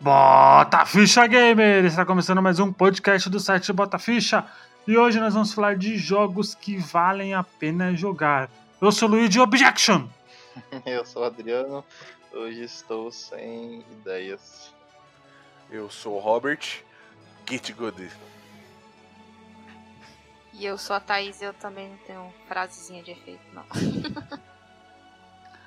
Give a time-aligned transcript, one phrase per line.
[0.00, 1.84] Bota Ficha Gamer!
[1.84, 4.46] Está começando mais um podcast do site Bota Ficha
[4.88, 8.48] e hoje nós vamos falar de jogos que valem a pena jogar.
[8.80, 10.08] Eu sou o Luigi Objection!
[10.86, 11.84] Eu sou o Adriano,
[12.32, 14.74] hoje estou sem ideias.
[15.70, 16.82] Eu sou o Robert,
[17.46, 18.10] Get Good.
[20.54, 23.64] E eu sou a Thaís e eu também não tenho frasezinha de efeito, não.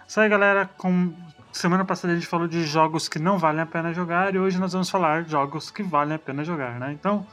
[0.08, 0.70] Isso aí, galera.
[0.78, 1.14] Com...
[1.54, 4.60] Semana passada a gente falou de jogos que não valem a pena jogar e hoje
[4.60, 6.92] nós vamos falar de jogos que valem a pena jogar, né?
[6.92, 7.26] Então,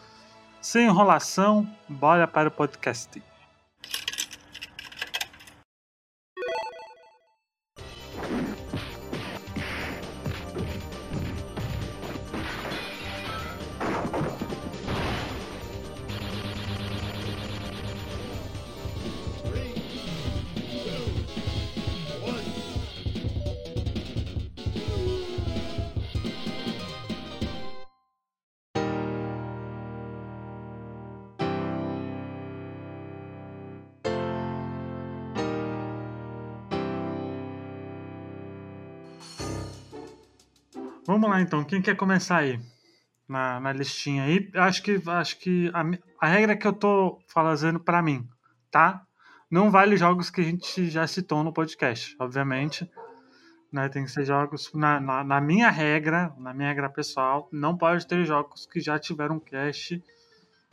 [0.61, 3.21] sem enrolação, bora para o podcast.
[41.41, 42.61] Então, quem quer começar aí?
[43.29, 44.51] Na, na listinha aí.
[44.55, 45.85] Acho que, acho que a,
[46.21, 48.29] a regra que eu tô fazendo para mim,
[48.71, 49.05] tá?
[49.51, 52.91] Não vale jogos que a gente já citou no podcast, obviamente.
[53.73, 54.73] Né, tem que ser jogos.
[54.75, 58.99] Na, na, na, minha regra, na minha regra pessoal, não pode ter jogos que já
[58.99, 60.03] tiveram cast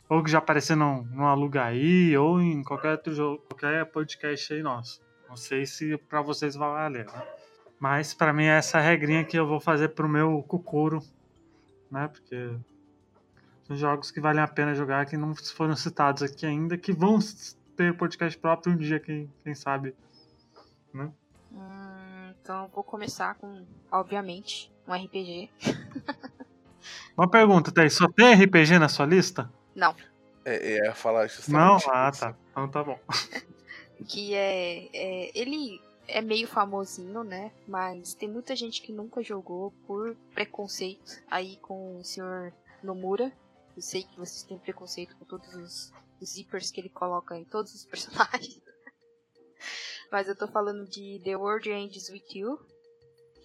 [0.08, 4.62] ou que já apareceram no, no Alugaí ou em qualquer outro jogo, qualquer podcast aí
[4.62, 5.00] nosso.
[5.28, 7.22] Não sei se para vocês vai valer, né?
[7.78, 11.02] Mas para mim é essa regrinha que eu vou fazer pro meu Kukuro,
[11.90, 12.08] né?
[12.08, 12.56] Porque
[13.64, 17.18] são jogos que valem a pena jogar, que não foram citados aqui ainda, que vão
[17.76, 19.94] ter podcast próprio um dia, quem, quem sabe,
[20.92, 21.10] né?
[21.52, 25.50] Hum, então eu vou começar com, obviamente, um RPG.
[27.16, 29.50] Uma pergunta, Thaís, só tem RPG na sua lista?
[29.74, 29.94] Não.
[30.44, 31.76] É, é falar Não?
[31.88, 32.34] Ah, tá.
[32.50, 32.98] Então tá bom.
[34.08, 37.52] que é, é, Ele é meio famosinho, né?
[37.66, 42.52] Mas tem muita gente que nunca jogou por preconceito aí com o senhor
[42.82, 43.30] Nomura.
[43.76, 45.92] Eu sei que vocês têm preconceito com todos os
[46.24, 48.60] zippers que ele coloca em todos os personagens.
[50.10, 52.58] Mas eu tô falando de The World Ends With You,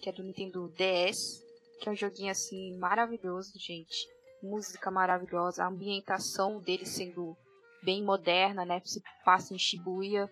[0.00, 1.44] que é do Nintendo DS,
[1.78, 4.08] que é um joguinho assim maravilhoso, gente.
[4.42, 7.36] Música maravilhosa, a ambientação dele sendo
[7.82, 8.80] bem moderna, né?
[8.84, 10.30] Se passa em Shibuya.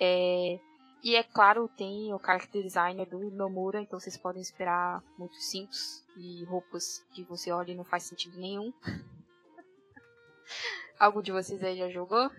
[0.00, 0.60] É,
[1.02, 6.04] e é claro, tem o character designer do Nomura, então vocês podem esperar muitos cintos
[6.16, 8.72] e roupas que você olha e não faz sentido nenhum.
[10.98, 12.30] Algum de vocês aí já jogou?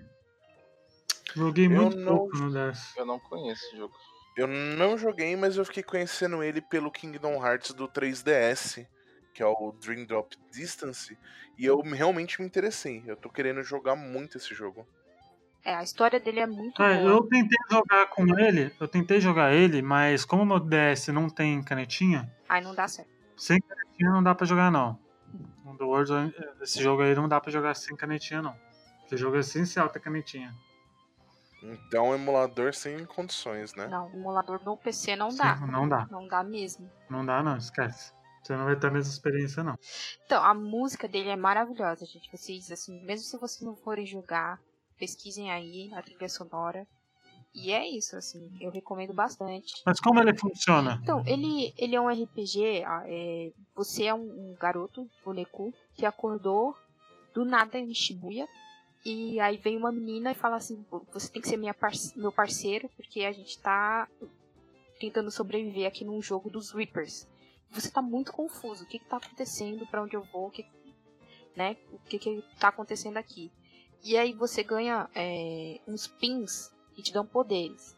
[1.35, 2.95] Joguei muito não, pouco no DS.
[2.97, 3.93] Eu não conheço esse jogo.
[4.35, 8.87] Eu não joguei, mas eu fiquei conhecendo ele pelo Kingdom Hearts do 3DS,
[9.33, 11.17] que é o Dream Drop Distance,
[11.57, 13.03] e eu realmente me interessei.
[13.05, 14.87] Eu tô querendo jogar muito esse jogo.
[15.67, 17.09] É, a história dele é muito É, boa.
[17.11, 21.29] eu tentei jogar com ele, eu tentei jogar ele, mas como o meu DS não
[21.29, 23.09] tem canetinha, Aí não dá certo.
[23.35, 24.97] sem canetinha não dá pra jogar não.
[25.65, 28.55] O The World, esse jogo aí não dá pra jogar sem canetinha não.
[29.05, 30.55] Esse jogo é essencial ter canetinha.
[31.61, 33.87] Então, emulador sem condições, né?
[33.87, 35.57] Não, emulador no PC não dá.
[35.57, 36.07] Sim, não dá.
[36.09, 36.89] Não dá mesmo.
[37.09, 38.13] Não dá não, esquece.
[38.41, 39.75] Você não vai ter a mesma experiência não.
[40.25, 42.29] Então, a música dele é maravilhosa, gente.
[42.31, 44.59] Vocês, assim, mesmo se vocês não forem jogar,
[44.97, 46.87] pesquisem aí a trilha sonora.
[47.53, 49.81] E é isso, assim, eu recomendo bastante.
[49.85, 50.99] Mas como ele funciona?
[51.01, 52.83] Então, ele, ele é um RPG.
[52.85, 56.75] ah, é, você é um, um garoto, boneco, que acordou
[57.33, 58.47] do nada em Shibuya.
[59.03, 62.31] E aí vem uma menina e fala assim: Você tem que ser minha parce meu
[62.31, 64.07] parceiro, porque a gente tá
[64.99, 67.27] tentando sobreviver aqui num jogo dos Reapers.
[67.71, 68.83] Você tá muito confuso.
[68.83, 69.85] O que, que tá acontecendo?
[69.87, 70.47] Pra onde eu vou?
[70.47, 70.65] O que,
[71.55, 71.77] né?
[71.91, 73.51] O que, que tá acontecendo aqui?
[74.03, 77.95] E aí você ganha é, uns pins que te dão poderes.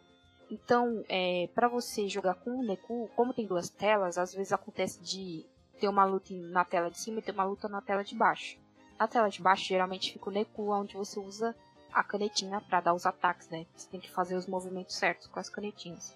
[0.50, 5.00] Então, é, para você jogar com o Neku, como tem duas telas, às vezes acontece
[5.02, 5.46] de
[5.80, 8.58] ter uma luta na tela de cima e ter uma luta na tela de baixo.
[9.00, 11.56] Na tela de baixo, geralmente fica o Neku, onde você usa
[11.94, 13.66] a canetinha para dar os ataques, né?
[13.76, 16.16] Você tem que fazer os movimentos certos com as canetinhas.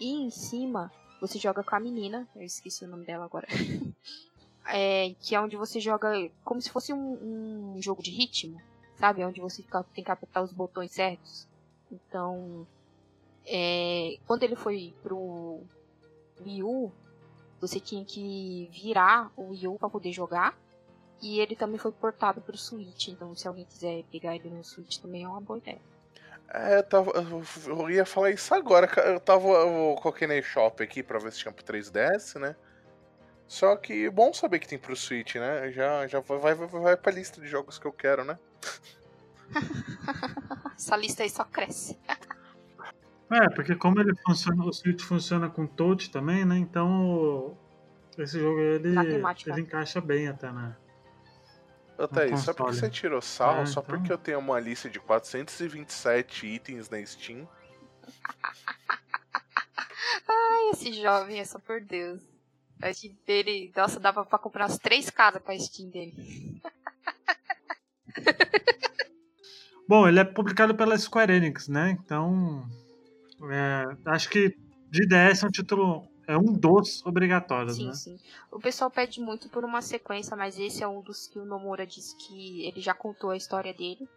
[0.00, 3.46] E em cima, você joga com a menina, eu esqueci o nome dela agora.
[4.66, 6.12] é, que é onde você joga
[6.44, 8.60] como se fosse um, um jogo de ritmo,
[9.02, 9.24] sabe?
[9.24, 11.48] Onde você tem que apertar os botões certos.
[11.90, 12.64] Então,
[13.44, 15.60] é, quando ele foi pro
[16.40, 16.92] Wii U,
[17.60, 20.56] você tinha que virar o Wii U para poder jogar.
[21.20, 24.98] E ele também foi portado pro Switch, então se alguém quiser pegar ele no Switch
[24.98, 25.80] também é uma boa ideia.
[26.48, 27.12] É, eu, tava,
[27.66, 28.88] eu ia falar isso agora.
[29.04, 29.48] Eu tava.
[29.48, 32.54] Eu coloquei na eShop aqui pra ver se tinha pro 3DS, né?
[33.52, 35.70] Só que bom saber que tem pro Switch, né?
[35.72, 38.38] Já, já vai, vai, vai pra lista de jogos que eu quero, né?
[40.74, 41.98] Essa lista aí só cresce.
[43.30, 46.56] É, porque como ele funciona, o Switch funciona com touch também, né?
[46.56, 47.54] Então
[48.16, 50.74] esse jogo ele, ele encaixa bem até né?
[51.98, 53.98] Ô, Thaís, só porque você tirou sarro, É, só então.
[53.98, 57.46] porque eu tenho uma lista de 427 itens na Steam.
[60.26, 62.31] Ai, esse jovem é só por Deus.
[62.82, 66.60] A Steam dele, nossa, dava pra comprar umas três casas com a Steam dele.
[69.88, 71.90] Bom, ele é publicado pela Square Enix, né?
[71.90, 72.66] Então
[73.50, 74.56] é, acho que
[74.90, 77.92] de DS é um título é um dos obrigatórios, Sim, né?
[77.94, 78.18] sim.
[78.50, 81.86] O pessoal pede muito por uma sequência, mas esse é um dos que o Nomura
[81.86, 84.08] disse que ele já contou a história dele.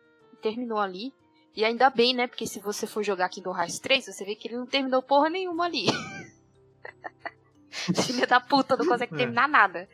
[0.41, 1.13] Terminou ali.
[1.55, 2.27] E ainda bem, né?
[2.27, 5.29] Porque se você for jogar Kingdom Hearts 3, você vê que ele não terminou porra
[5.29, 5.85] nenhuma ali.
[8.05, 9.17] Filha da puta, não consegue É.
[9.17, 9.87] terminar nada.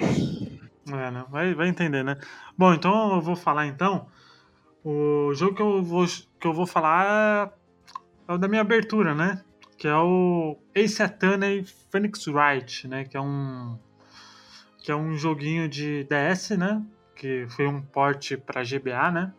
[0.00, 1.24] É, né?
[1.30, 2.18] vai, vai entender, né?
[2.56, 4.06] Bom, então eu vou falar então.
[4.84, 6.04] O jogo que eu vou,
[6.38, 7.52] que eu vou falar
[8.28, 9.42] é, é o da minha abertura, né?
[9.78, 13.04] Que é o Ace Attorney Phoenix Wright, né?
[13.04, 13.78] Que é um
[14.78, 16.82] que é um joguinho de DS, né?
[17.16, 19.32] Que foi um port para GBA, né?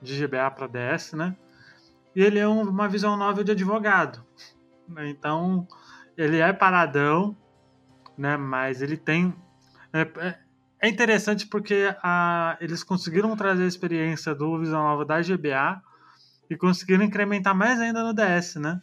[0.00, 1.36] De GBA para DS, né?
[2.14, 4.24] E ele é um- uma visão nova de advogado.
[4.98, 5.68] Então,
[6.16, 7.36] ele é paradão,
[8.16, 8.36] né?
[8.36, 9.34] Mas ele tem
[9.92, 10.38] é, é-
[10.82, 15.80] é interessante porque a- eles conseguiram trazer a experiência do Visão Nova da GBA
[16.50, 18.80] e conseguiram incrementar mais ainda no DS, né?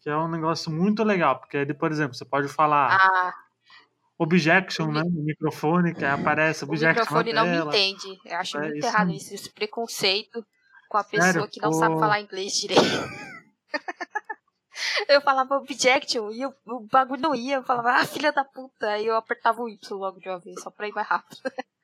[0.00, 3.32] Que é um negócio muito legal, porque aí, por exemplo, você pode falar Ah,
[4.18, 5.02] objection, o né?
[5.04, 8.18] No microfone, que aparece o objection microfone na não me entende.
[8.24, 10.44] Eu acho É, muito isso errado isso, esse preconceito
[10.88, 12.00] com a Sério, pessoa que não sabe pô.
[12.00, 12.82] falar inglês direito.
[15.08, 17.56] eu falava objection e o, o bagulho não ia.
[17.56, 18.88] Eu falava, ah, filha da puta.
[18.88, 21.38] Aí eu apertava o Y logo de uma vez, só pra ir mais rápido.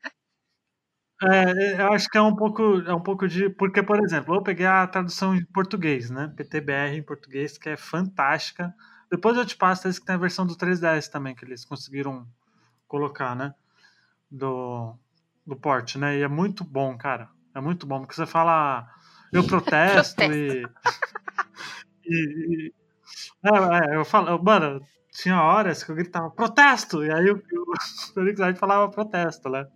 [1.23, 3.51] É, eu acho que é um pouco, é um pouco de.
[3.51, 6.33] Porque, por exemplo, eu peguei a tradução em português, né?
[6.35, 8.75] PTBR em português, que é fantástica.
[9.11, 12.27] Depois eu te passo esse que tem a versão do 3DS também, que eles conseguiram
[12.89, 13.55] colocar, né?
[14.31, 14.95] Do,
[15.47, 16.19] do port, né?
[16.19, 17.29] E é muito bom, cara.
[17.55, 18.89] É muito bom, porque você fala.
[19.33, 20.65] Eu protesto e.
[22.07, 22.80] e, e-
[23.45, 24.81] é, eu falo, mano,
[25.13, 27.05] tinha horas que eu gritava protesto!
[27.05, 27.43] E aí o,
[28.15, 29.67] Felix Wright falava protesto, né?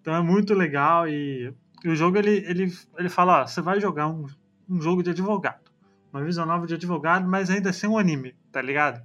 [0.00, 3.80] Então é muito legal e, e o jogo ele, ele, ele fala, ó, você vai
[3.80, 4.26] jogar um,
[4.68, 5.70] um jogo de advogado.
[6.12, 9.00] Uma visão nova de advogado, mas ainda sem um anime, tá ligado?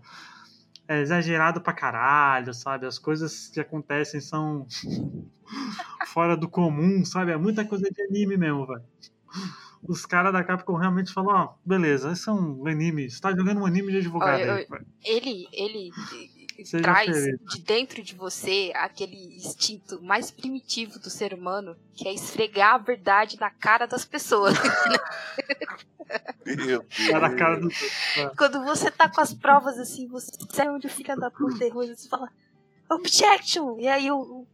[0.87, 2.85] É exagerado pra caralho, sabe?
[2.85, 4.65] As coisas que acontecem são
[6.07, 7.31] fora do comum, sabe?
[7.31, 8.83] É muita coisa de anime mesmo, velho.
[9.87, 13.61] Os caras da Capcom realmente falam, ó, beleza, esse é um anime, você tá jogando
[13.61, 14.85] um anime de advogado Olha, aí, eu-.
[15.03, 15.91] Ele, ele
[16.63, 17.39] Seja traz feliz.
[17.51, 22.77] de dentro de você aquele instinto mais primitivo do ser humano, que é esfregar a
[22.77, 24.55] verdade na cara das pessoas.
[27.11, 27.69] Na cara do.
[28.37, 31.85] Quando você tá com as provas assim, você sabe onde o filho da puta errou,
[31.85, 32.29] você fala
[32.89, 33.77] Objection!
[33.79, 34.45] E aí o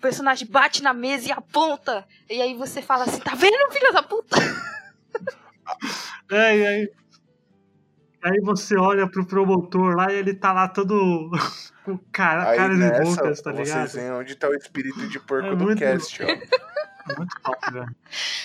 [0.00, 2.06] personagem bate na mesa e aponta.
[2.28, 4.36] E aí você fala assim, tá vendo, filho da puta?
[6.30, 6.92] É, e aí.
[8.22, 11.30] Aí você olha pro promotor lá e ele tá lá todo
[11.86, 13.88] com cara, Aí caras e nessa, bocas, tá vocês ligado?
[13.92, 16.26] veem onde tá o espírito de porco É do muito- cast, ó.
[16.26, 16.36] É
[17.16, 17.96] muito top, velho.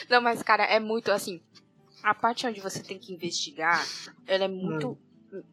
[0.10, 1.41] Não, mas cara, é muito assim.
[2.01, 3.86] A parte onde você tem que investigar,
[4.25, 4.98] ela é muito.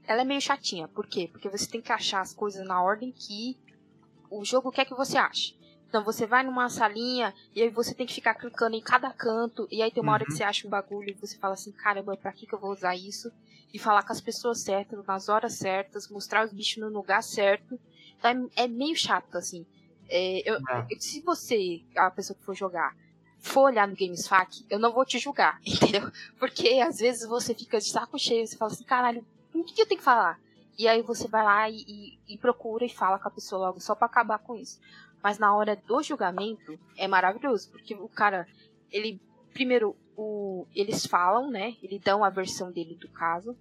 [0.07, 0.87] Ela é meio chatinha.
[0.87, 1.29] Por quê?
[1.33, 3.59] Porque você tem que achar as coisas na ordem que
[4.31, 5.57] o jogo quer que você ache.
[5.93, 9.69] Então você vai numa salinha e aí você tem que ficar clicando em cada canto.
[9.71, 10.37] E aí tem uma hora que Uhum.
[10.39, 12.97] você acha um bagulho e você fala assim: caramba, pra que, que eu vou usar
[12.97, 13.31] isso?
[13.75, 17.79] E falar com as pessoas certas, nas horas certas, mostrar os bichos no lugar certo.
[18.19, 19.67] Então é, é meio chato, assim.
[20.09, 20.87] É, eu- É.
[20.91, 22.97] eu- se você, a pessoa que for jogar,
[23.39, 25.61] for olhar no GamesFAQ, eu não vou te julgar,
[26.01, 26.11] entendeu?
[26.39, 29.83] Porque às vezes você fica de saco cheio, você fala assim, caralho, o que, que
[29.83, 30.41] eu tenho que falar?
[30.79, 33.79] E aí você vai lá e, e- e procura e fala com a pessoa logo,
[33.79, 34.81] só pra acabar com isso.
[35.23, 38.47] Mas na hora do julgamento, é maravilhoso, porque o cara,
[38.91, 39.21] ele,
[39.53, 41.77] primeiro, o, eles falam, né?
[41.83, 43.57] Eles dão a versão dele do caso.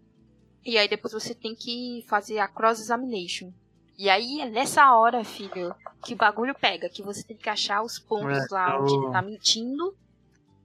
[0.65, 3.51] E aí depois você tem que fazer a cross-examination.
[3.97, 7.83] E aí é nessa hora, filho, que o bagulho pega, que você tem que achar
[7.83, 9.95] os pontos É, lá onde ele tá mentindo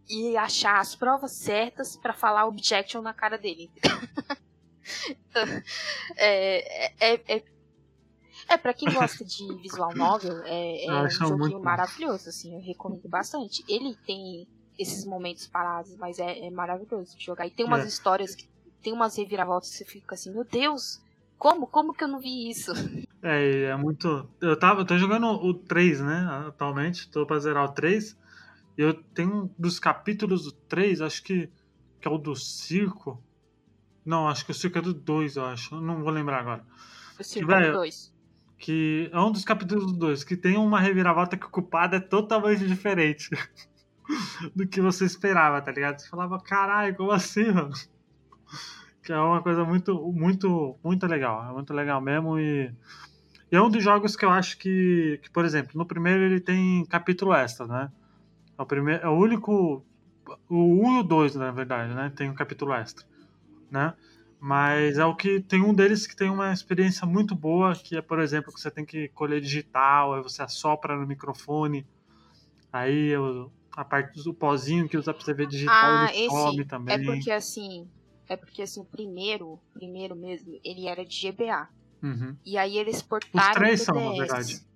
[0.08, 3.70] e achar as provas certas pra falar objection na cara dele.
[6.16, 7.42] é, é, é,
[8.48, 12.60] é, pra quem gosta de visual novel, é, é Eu um joguinho maravilhoso, assim, eu
[12.60, 13.64] recomendo bastante.
[13.68, 14.46] Ele tem
[14.78, 17.46] esses momentos parados, mas é, é maravilhoso de jogar.
[17.46, 17.88] E tem umas É.
[17.88, 18.48] histórias que
[18.82, 21.00] tem umas reviravoltas que você fica assim, meu Deus,
[21.38, 21.66] como?
[21.66, 22.72] Como que eu não vi isso?
[23.22, 24.28] É, é muito.
[24.40, 26.44] Eu, tava, eu tô jogando o 3, né?
[26.46, 28.16] Atualmente, tô pra zerar o 3.
[28.78, 31.50] E eu tenho um dos capítulos do 3, acho que,
[32.00, 33.20] que é o do circo.
[34.04, 35.74] Não, acho que o circo é do 2, eu acho.
[35.74, 36.64] Eu Não vou lembrar agora.
[37.18, 38.14] O Circo velho, 2.
[38.58, 42.00] Que é um dos capítulos do 2, que tem uma reviravolta que o culpado é
[42.00, 43.30] totalmente diferente
[44.54, 45.98] do que você esperava, tá ligado?
[45.98, 47.72] Você falava, caralho, como assim, mano?
[49.02, 51.48] Que é uma coisa muito, muito, muito legal.
[51.48, 52.72] É muito legal mesmo e.
[53.50, 56.40] E é um dos jogos que eu acho que, que, por exemplo, no primeiro ele
[56.40, 57.92] tem capítulo extra, né?
[58.58, 59.84] É o, primeiro, é o único.
[60.48, 62.12] O 1 e o 2, na verdade, né?
[62.16, 63.06] Tem um capítulo extra,
[63.70, 63.94] né?
[64.38, 68.02] Mas é o que tem um deles que tem uma experiência muito boa, que é,
[68.02, 71.86] por exemplo, que você tem que colher digital, aí você assopra no microfone,
[72.72, 76.64] aí o- a parte do pozinho que usa pra você ver digital Ah, ele esse
[76.66, 76.94] também.
[76.94, 77.88] é porque assim.
[78.28, 81.68] É porque assim, o primeiro, primeiro mesmo, ele era de GBA.
[82.02, 82.36] Uhum.
[82.44, 84.18] E aí eles portaram três pro são, na DS.
[84.18, 84.66] verdade.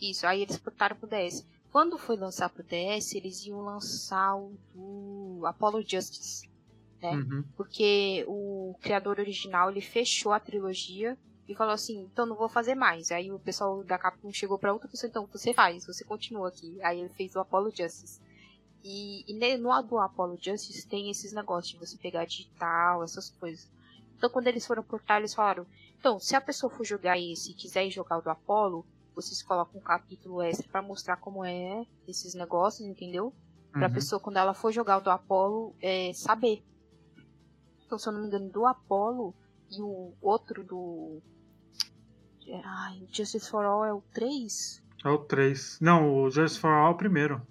[0.00, 1.44] Isso, aí eles portaram pro DS.
[1.72, 6.48] Quando foi lançar pro DS, eles iam lançar o do Apollo Justice.
[7.02, 7.10] É.
[7.12, 7.44] Uhum.
[7.56, 11.16] Porque o criador original, ele fechou a trilogia
[11.48, 13.10] e falou assim, então não vou fazer mais.
[13.10, 16.78] Aí o pessoal da Capcom chegou pra outra pessoa, então você faz, você continua aqui.
[16.82, 18.20] Aí ele fez o Apollo Justice.
[18.82, 23.70] E, e no do Apollo Justice tem esses negócios de você pegar digital, essas coisas.
[24.16, 25.66] Então quando eles foram portar, eles falaram,
[25.98, 29.80] então, se a pessoa for jogar esse e quiser jogar o do Apollo, vocês colocam
[29.80, 33.32] um capítulo extra pra mostrar como é esses negócios, entendeu?
[33.72, 33.94] Pra Uhum.
[33.94, 36.62] pessoa, quando ela for jogar o do Apollo, é, saber.
[37.86, 39.34] Então, se eu não me engano, do Apollo
[39.70, 41.22] e o outro do.
[42.64, 44.82] Ai, Justice for All é o 3?
[45.04, 45.78] É o 3.
[45.80, 47.42] Não, o Just for All é o primeiro.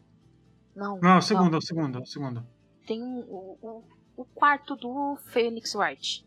[0.76, 1.00] Não.
[1.00, 2.46] Não, é o segundo, é o segundo, é o segundo.
[2.86, 3.84] Tem um- o,
[4.18, 6.26] o, quarto do Phoenix Wright.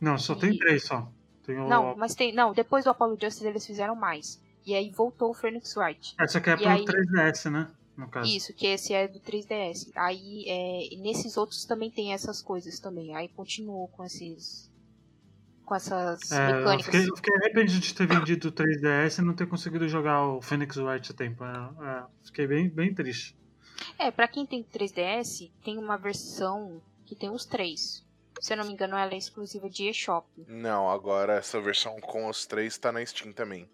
[0.00, 1.10] Não, só tem E- três só.
[1.44, 1.68] Tem o...
[1.68, 2.32] Não, mas tem.
[2.34, 4.42] Não, depois do Apollo Justice eles fizeram mais.
[4.64, 6.14] E aí voltou o Phoenix Wright.
[6.18, 7.70] Essa aqui é e pro aí- 3DS, né?
[7.96, 8.28] No caso.
[8.30, 9.90] Isso, que esse é do 3DS.
[9.94, 13.14] Aí, é, e nesses outros também tem essas coisas também.
[13.14, 14.70] Aí continuou com esses.
[15.64, 16.86] Com essas É, eu, mecânicas.
[16.86, 20.40] fiquei, eu fiquei arrependido de ter vendido o 3DS e não ter conseguido jogar o
[20.42, 21.44] Phoenix Wright a tempo.
[21.44, 21.48] É,
[21.86, 23.36] é, fiquei bem, bem triste.
[23.98, 28.04] É, pra quem tem 3DS, tem uma versão que tem os três.
[28.40, 30.26] Se eu não me engano, ela é exclusiva de eShop.
[30.48, 33.68] Não, agora essa versão com os três tá na Steam também.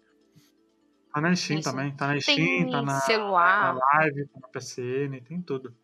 [1.19, 1.69] Tá na Steam Isso.
[1.69, 1.91] também.
[1.95, 3.75] Tá na Steam, Tem tá na, na celular.
[3.75, 5.75] Live, tá na PCN, tem tudo.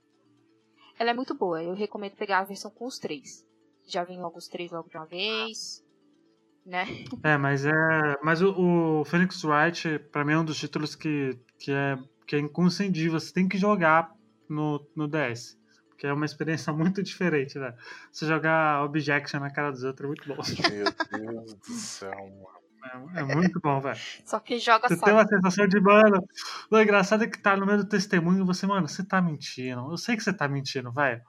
[0.97, 1.61] Ela é muito boa.
[1.61, 3.45] Eu recomendo pegar a versão com os três.
[3.85, 5.83] Já vem logo os três logo de uma vez.
[6.65, 6.85] Né?
[7.21, 7.71] É, mas é.
[8.23, 12.37] Mas o, o Phoenix Wright, pra mim, é um dos títulos que, que, é, que
[12.37, 13.19] é inconcendível.
[13.19, 14.15] Você tem que jogar
[14.47, 15.59] no, no DS.
[15.89, 17.75] Porque é uma experiência muito diferente, né?
[18.09, 20.41] Você jogar Objection na cara dos outros é muito bom.
[20.71, 22.54] Meu Deus do céu, mano.
[23.15, 23.99] É, é muito bom, velho.
[24.25, 25.05] Só que joga Você só.
[25.05, 26.23] tem uma sensação de, mano.
[26.71, 29.91] O engraçado é que tá no meio do testemunho e você, mano, você tá mentindo.
[29.91, 31.21] Eu sei que você tá mentindo, velho.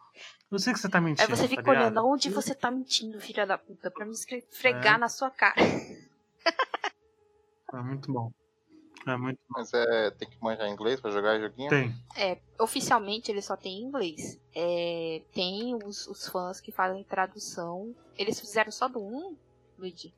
[0.50, 1.28] Eu sei que você tá Aí mentindo.
[1.36, 2.06] você tá fica olhando ligado?
[2.06, 4.98] onde você tá mentindo, filha da puta, pra me esfregar É.
[4.98, 5.56] na sua cara.
[7.72, 8.30] É muito bom.
[9.06, 9.58] É muito bom.
[9.58, 11.68] Mas é, tem que manjar inglês pra jogar joguinho?
[11.70, 11.94] Tem.
[12.16, 14.38] É, oficialmente ele só tem em inglês.
[14.54, 17.94] É, tem os, os fãs que fazem tradução.
[18.16, 19.36] Eles fizeram só do 1,
[19.78, 20.14] Luigi?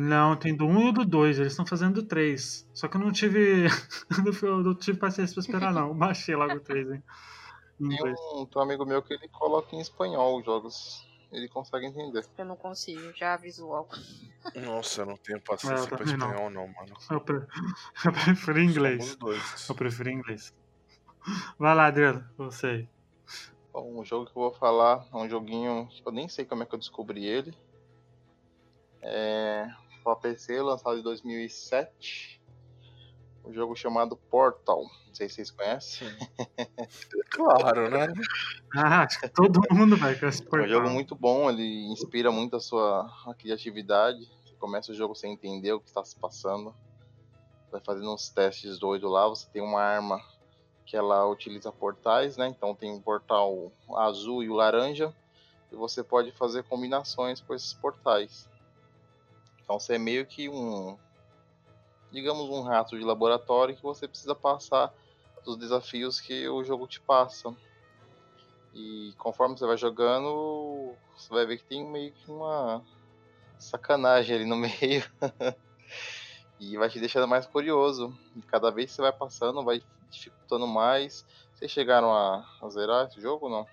[0.00, 1.40] Não, tem do 1 e do 2.
[1.40, 2.64] Eles estão fazendo do 3.
[2.72, 3.66] Só que eu não tive.
[4.44, 5.92] eu não tive paciência pra esperar, não.
[5.92, 7.02] Baixei logo o 3, hein?
[7.80, 11.04] Em Tem um, tem um amigo meu que ele coloca em espanhol os jogos.
[11.32, 12.24] Ele consegue entender.
[12.38, 13.88] Eu não consigo, já aviso logo.
[14.54, 16.30] Nossa, eu não tenho É, paciência pra também não.
[16.30, 16.96] espanhol, não, mano.
[17.10, 17.46] Eu, pre-
[18.06, 19.16] eu prefiro inglês.
[19.16, 19.68] Dois.
[19.68, 20.54] Eu prefiro inglês.
[21.58, 22.24] Vai lá, Adriano.
[22.38, 22.88] Você aí.
[23.72, 26.62] Bom, o jogo que eu vou falar é um joguinho que eu nem sei como
[26.62, 27.52] é que eu descobri ele.
[29.02, 29.66] É
[30.08, 32.40] para PC, lançado em 2007.
[33.44, 34.82] Um jogo chamado Portal.
[35.06, 36.08] Não sei se vocês conhecem.
[37.30, 38.08] Claro, né?
[38.74, 40.68] Ah, acho que todo mundo vai com esse É um portal.
[40.68, 44.18] jogo muito bom, ele inspira muito a sua a criatividade.
[44.44, 46.74] Você começa o jogo sem entender o que está se passando.
[47.70, 49.28] Vai fazendo uns testes doidos lá.
[49.28, 50.20] Você tem uma arma
[50.84, 52.48] que ela utiliza portais, né?
[52.48, 55.14] Então tem um portal azul e o laranja.
[55.70, 58.48] E você pode fazer combinações com esses portais.
[59.68, 60.96] Então você é meio que um.
[62.10, 64.90] Digamos um rato de laboratório que você precisa passar
[65.44, 67.54] os desafios que o jogo te passa.
[68.72, 72.82] E conforme você vai jogando, você vai ver que tem meio que uma
[73.58, 75.04] sacanagem ali no meio.
[76.58, 78.18] e vai te deixando mais curioso.
[78.36, 81.26] E cada vez que você vai passando, vai dificultando mais.
[81.54, 83.66] Vocês chegaram a, a zerar esse jogo ou não?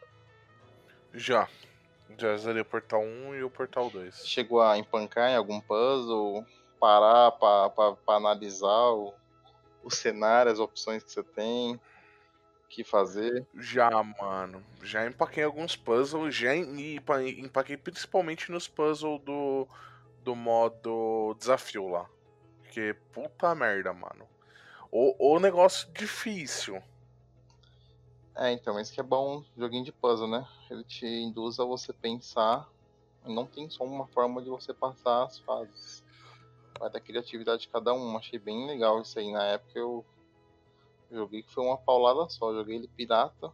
[1.14, 1.48] Já.
[2.18, 4.28] Já zerei o Portal 1 e o Portal 2.
[4.28, 6.46] Chegou a empancar em algum puzzle?
[6.80, 9.14] parar para analisar o,
[9.84, 11.80] o cenário, as opções que você tem,
[12.70, 13.46] que fazer?
[13.56, 14.64] Já, mano.
[14.84, 19.68] Já empaquei alguns puzzles, já empaquei principalmente nos puzzles do,
[20.24, 22.06] do modo desafio lá.
[22.62, 24.28] Porque puta merda, mano.
[24.92, 26.82] O, o negócio difícil.
[28.38, 30.46] É, então, isso que é bom joguinho de puzzle, né?
[30.70, 32.70] Ele te induz a você pensar.
[33.26, 36.04] Não tem só uma forma de você passar as fases.
[36.78, 38.18] Vai da criatividade de cada um.
[38.18, 39.32] Achei bem legal isso aí.
[39.32, 40.06] Na época eu
[41.10, 42.54] joguei que foi uma paulada só.
[42.54, 43.54] Joguei ele pirata.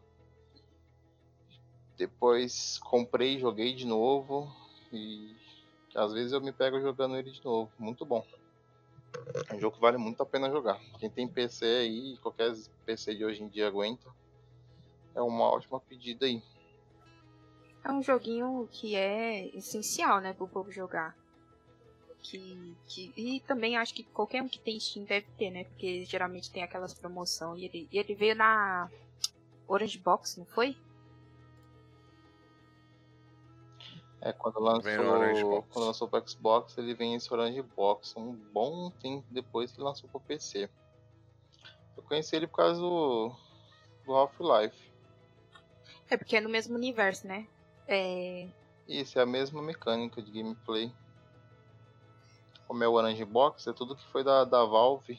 [1.96, 4.52] Depois comprei, joguei de novo.
[4.92, 5.36] E
[5.94, 7.72] às vezes eu me pego jogando ele de novo.
[7.78, 8.26] Muito bom.
[9.48, 10.82] É um jogo que vale muito a pena jogar.
[11.00, 12.52] Quem tem PC aí, qualquer
[12.84, 14.10] PC de hoje em dia aguenta
[15.16, 16.42] é uma ótima pedida aí.
[17.84, 21.16] É um joguinho que é essencial, né, pro povo jogar.
[22.22, 25.64] Que, que, e também acho que qualquer um que tem Steam deve ter, né?
[25.64, 27.60] Porque geralmente tem aquelas promoções.
[27.60, 28.92] E ele, e ele veio na
[29.68, 30.78] Orange Box, não foi?
[34.22, 38.16] É, quando lançou, quando lançou pro Xbox, ele vem esse Orange Box.
[38.16, 40.70] Um bom tempo depois que lançou pro PC.
[41.98, 43.36] Eu conheci ele por causa do,
[44.06, 44.91] do Half-Life.
[46.12, 47.48] É porque é no mesmo universo, né?
[47.88, 48.46] É...
[48.86, 50.92] Isso, é a mesma mecânica de gameplay.
[52.68, 55.18] Como é o Orange Box, é tudo que foi da, da Valve.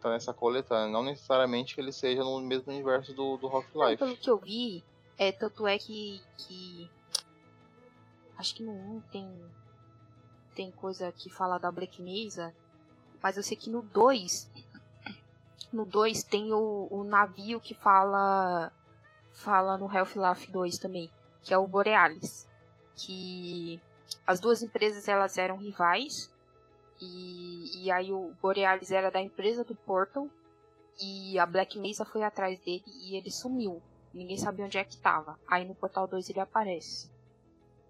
[0.00, 0.88] Tá nessa coletânea.
[0.88, 3.98] Não necessariamente que ele seja no mesmo universo do, do Half-Life.
[3.98, 4.82] Pelo que eu vi,
[5.16, 6.90] é, tanto é que, que.
[8.36, 9.44] Acho que no 1 tem.
[10.52, 12.52] Tem coisa que fala da Black Mesa.
[13.22, 14.50] Mas eu sei que no 2
[15.74, 18.72] no 2 tem o, o navio que fala
[19.32, 21.10] fala no Half-Life 2 também,
[21.42, 22.48] que é o Borealis,
[22.94, 23.80] que
[24.24, 26.32] as duas empresas elas eram rivais
[27.00, 30.28] e, e aí o Borealis era da empresa do Portal
[31.00, 33.82] e a Black Mesa foi atrás dele e ele sumiu.
[34.12, 35.36] Ninguém sabia onde é que estava.
[35.48, 37.10] Aí no Portal 2 ele aparece.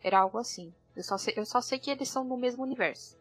[0.02, 0.72] Era algo assim.
[0.96, 3.18] Eu só sei, eu só sei que eles são no mesmo universo.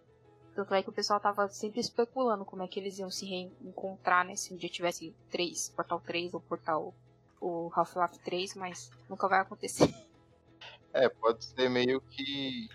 [0.55, 4.25] Tanto é que o pessoal tava sempre especulando como é que eles iam se reencontrar,
[4.25, 4.35] né?
[4.35, 6.93] Se um dia tivesse três, Portal 3 ou Portal
[7.41, 9.93] o Half-Life 3, mas nunca vai acontecer.
[10.95, 12.69] É, pode ser meio que.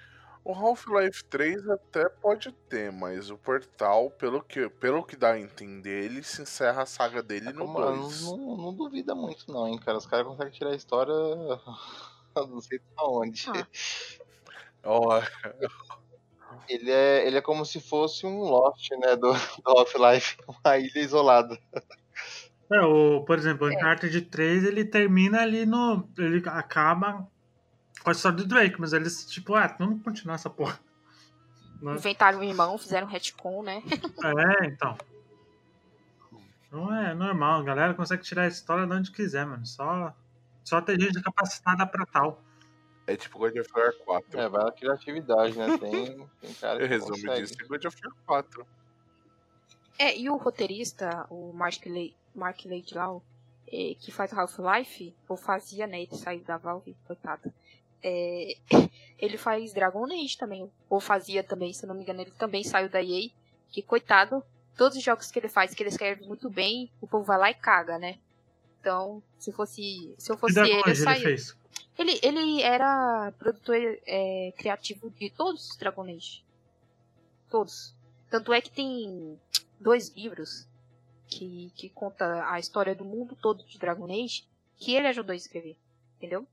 [0.44, 5.38] O Half-Life 3 até pode ter, mas o Portal, pelo que, pelo que dá a
[5.38, 8.22] entender, ele se encerra a saga dele é, no 2.
[8.22, 9.98] Não, não, não, duvida muito, não, hein, cara.
[9.98, 11.14] Os caras conseguem tirar a história.
[12.34, 13.46] não sei de onde.
[13.50, 13.68] Ah.
[14.84, 15.08] Oh,
[16.68, 19.32] ele é, ele é como se fosse um Lost, né, do,
[19.64, 21.58] do Half-Life, uma ilha isolada.
[22.70, 23.76] É, o, por exemplo, o é.
[23.76, 26.06] Uncharted 3, ele termina ali no...
[26.18, 27.26] Ele acaba
[28.02, 30.78] com a história do Drake, mas eles, tipo, ah, vamos continuar essa porra.
[31.80, 31.94] Né?
[31.96, 33.82] Inventaram o irmão, fizeram um retcon, né?
[34.61, 34.96] É, então.
[36.70, 39.64] Não é normal, a galera consegue tirar a história de onde quiser, mano.
[39.64, 40.14] Só,
[40.62, 42.42] só tem gente capacitada pra tal.
[43.09, 44.38] É tipo God of War 4.
[44.38, 45.79] É, vai na criatividade, né?
[45.79, 48.66] Tem, tem cara que Eu resumo disso é God of War 4.
[49.99, 53.23] É, e o roteirista, o Mark, Le Mark Laidlaw,
[53.66, 56.03] é, que faz Half-Life, ou fazia, né?
[56.03, 57.51] Ele saiu da Valve, coitado.
[58.03, 58.57] É,
[59.18, 62.90] ele faz Dragon Age também, ou fazia também, se não me engano, ele também saiu
[62.90, 63.31] da EA.
[63.71, 64.44] Que coitado,
[64.77, 67.51] todos os jogos que ele faz, que ele escreve muito bem, o povo vai lá
[67.51, 68.18] e caga, né?
[68.80, 70.14] Então, se fosse.
[70.18, 71.28] Se eu fosse ele, eu saía.
[71.28, 71.40] Ele,
[71.98, 76.44] ele, ele era produtor é, criativo de todos os Dragon Age.
[77.50, 77.94] Todos.
[78.30, 79.38] Tanto é que tem
[79.80, 80.66] dois livros
[81.26, 84.44] que, que conta a história do mundo todo de Dragon Age
[84.76, 85.76] que ele ajudou a escrever.
[86.16, 86.46] Entendeu?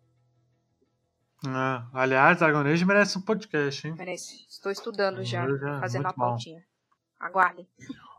[1.46, 3.94] Ah, aliás, Dragon Age merece um podcast, hein?
[3.96, 4.46] Merece.
[4.50, 6.60] Estou estudando já, já fazendo a pautinha.
[6.60, 7.26] Bom.
[7.26, 7.68] Aguardem.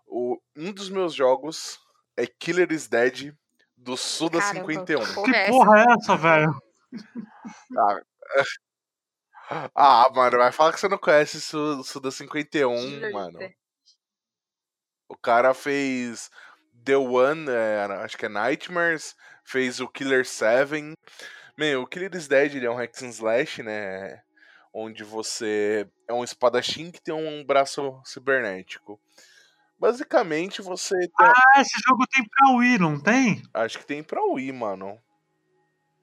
[0.06, 1.80] O, um dos meus jogos
[2.16, 3.34] é Killer is Dead
[3.76, 5.00] do Suda Caramba, 51.
[5.24, 6.62] Que porra é essa, velho?
[7.76, 8.00] Ah,
[9.74, 13.38] ah, mano, vai falar que você não conhece Su Suda 51, mano.
[15.08, 16.30] O cara fez
[16.84, 20.94] The One, é, acho que é Nightmares, fez o Killer 7.
[21.56, 24.22] Meu, o Killer is Dead ele é um hack and slash, né?
[24.72, 29.00] Onde você é um espadachim que tem um braço cibernético.
[29.78, 31.26] Basicamente você tem...
[31.26, 33.42] Ah, esse jogo tem pra Wii, não tem?
[33.52, 34.98] Acho que tem pra Wii, mano.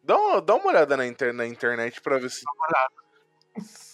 [0.04, 2.44] Dá uma, dá uma olhada na, inter, na internet pra ver se.
[2.44, 2.94] Dá uma olhada.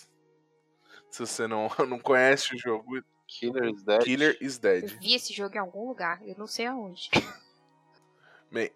[1.09, 3.03] Se você não, não conhece o jogo.
[3.27, 4.03] Killer is Dead.
[4.03, 4.83] Killer is Dead.
[4.83, 7.09] Eu vi esse jogo em algum lugar, eu não sei aonde.
[8.51, 8.71] Bem,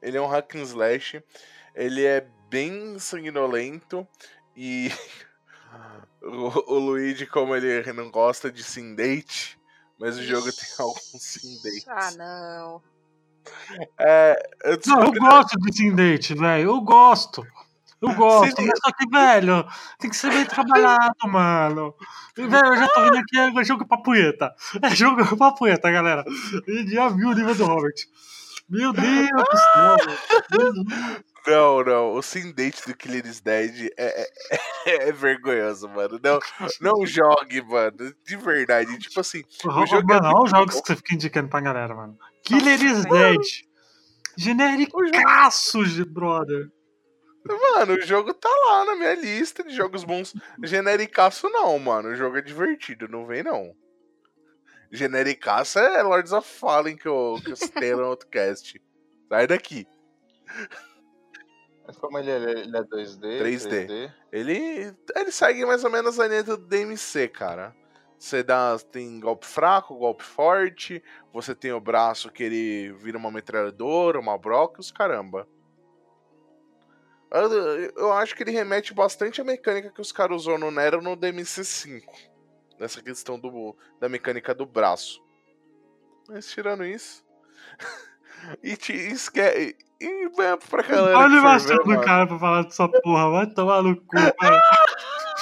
[0.00, 1.22] ele é um hack and slash.
[1.74, 4.06] Ele é bem sanguinolento
[4.56, 4.90] e
[6.20, 9.57] O, o Luigi, como ele não gosta de sim date,
[9.98, 11.86] mas o jogo tem alguns sim dates.
[11.88, 12.82] Ah, não.
[13.98, 16.70] É, eu Não, eu gosto de date, velho.
[16.70, 17.44] Eu gosto.
[18.00, 18.66] Eu gosto, Sim.
[18.68, 19.66] mas só que, velho,
[19.98, 21.94] tem que ser bem trabalhado, mano.
[22.36, 24.54] E, Velho, eu já tô vendo aqui, é jogo pra punheta.
[24.82, 26.24] É jogo pra punheta, galera.
[26.24, 27.94] A gente já viu o nível do Robert.
[28.68, 29.96] Meu Deus do céu.
[31.48, 32.12] Não, não.
[32.12, 34.28] O sim date do Killer is Dead é, é,
[35.08, 36.20] é vergonhoso, mano.
[36.22, 36.38] Não,
[36.80, 38.14] não jogue, mano.
[38.24, 38.98] De verdade.
[38.98, 40.82] Tipo assim, o jogo é Mano, olha os jogos bom.
[40.82, 42.18] que você fica indicando pra galera, mano.
[42.44, 43.68] Killer is Dead.
[44.36, 46.70] Genericaço, brother.
[47.44, 50.34] Mano, o jogo tá lá na minha lista de jogos bons.
[50.62, 52.10] Genericaço não, mano.
[52.10, 53.74] O jogo é divertido, não vem não.
[54.92, 58.80] Genericaço é Lords of Fallen que eu, que eu citei no outro cast.
[59.28, 59.86] Sai daqui.
[61.96, 64.12] Como ele é, ele é 2D, 3D.
[64.30, 67.74] Ele, ele segue mais ou menos a linha do DMC, cara.
[68.18, 71.02] Você dá, tem golpe fraco, golpe forte.
[71.32, 75.48] Você tem o braço que ele vira uma metralhadora, uma broca, os caramba.
[77.30, 77.52] Eu,
[77.96, 81.16] eu acho que ele remete bastante à mecânica que os caras usou no Nero no
[81.16, 82.02] DMC5.
[82.78, 85.22] Nessa questão do, da mecânica do braço.
[86.28, 87.24] Mas tirando isso.
[88.62, 89.76] e te esquece.
[90.00, 91.18] E vai pra galera.
[91.18, 92.02] Olha animação ver, do mano.
[92.04, 93.30] cara pra falar dessa porra.
[93.30, 94.06] Vai tomar no cu.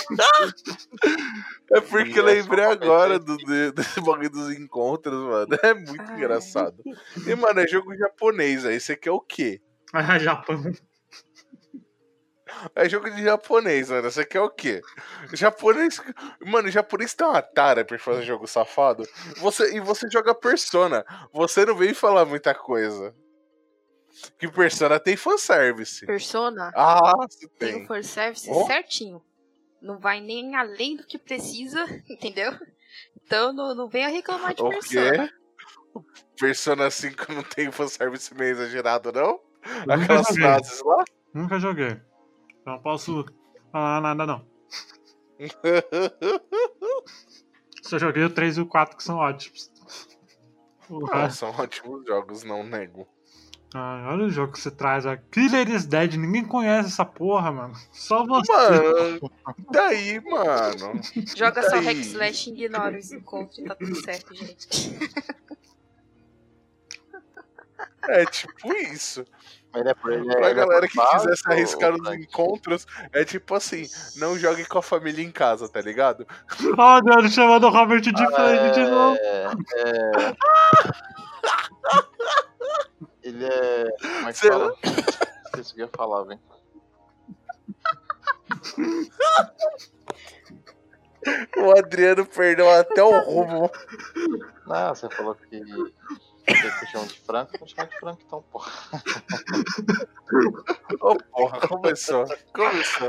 [1.73, 5.49] É porque eu lembrei agora do, de- desse bagulho dos encontros, mano.
[5.63, 6.77] É muito engraçado.
[7.27, 8.77] E, mano, é jogo japonês, aí.
[8.77, 9.61] Esse aqui é o quê?
[9.93, 10.63] Ah, Japão.
[12.75, 14.09] É jogo de japonês, mano.
[14.09, 14.81] Aqui é o quê?
[15.33, 16.01] Japonês.
[16.45, 19.03] Mano, japonês tem uma tara pra fazer jogo safado.
[19.39, 21.05] Você, e você joga Persona.
[21.33, 23.15] Você não vem falar muita coisa.
[24.39, 26.07] Que Persona tem fanservice.
[26.07, 27.87] Persona Ah, você tem o tem.
[27.87, 28.67] fanservice Ó.
[28.67, 29.23] certinho.
[29.83, 32.53] Não vai nem além do que precisa, entendeu?
[33.25, 35.29] Então não, não venha reclamar de O Persona.
[35.29, 35.35] quê?
[36.39, 39.41] Persona 5 não tem fanservice meio exagerado, não?
[39.89, 41.05] Aquelas frases lá?
[41.35, 42.01] Nunca joguei.
[42.67, 43.25] Não posso
[43.71, 44.45] falar nada, não.
[47.83, 49.71] Só joguei o 3 e o 4, que são ótimos.
[51.13, 53.07] Ah, são ótimos jogos, não nego.
[53.73, 55.07] Ai, olha o jogo que você traz.
[55.07, 56.15] A Killer is Dead.
[56.15, 57.75] Ninguém conhece essa porra, mano.
[57.93, 58.53] Só você.
[58.53, 59.31] Mano,
[59.71, 61.01] daí, mano.
[61.37, 61.85] Joga só Aí.
[61.85, 64.99] Hack Slash e ignora os encontros, tá tudo certo, gente.
[68.09, 69.25] É tipo isso.
[69.77, 72.87] Ele é ele é, Pra ele é galera por que quiser se arriscar nos encontros,
[73.13, 73.87] é tipo assim,
[74.17, 76.27] não jogue com a família em casa, tá ligado?
[76.79, 79.17] Ó, Deus, chamando o Robert de frente de novo.
[79.21, 80.37] É, é...
[83.23, 83.85] Ele é.
[84.01, 84.75] Como é que Sei fala?
[85.47, 86.41] Esqueci o que eu ia falar, velho.
[91.57, 93.71] O Adriano perdeu até o rumo.
[94.67, 95.61] Não, você falou que.
[96.47, 98.73] Que chama de Franco, não chama de Franco então, porra.
[101.01, 102.25] Ô, porra, começou.
[102.53, 103.09] Começou.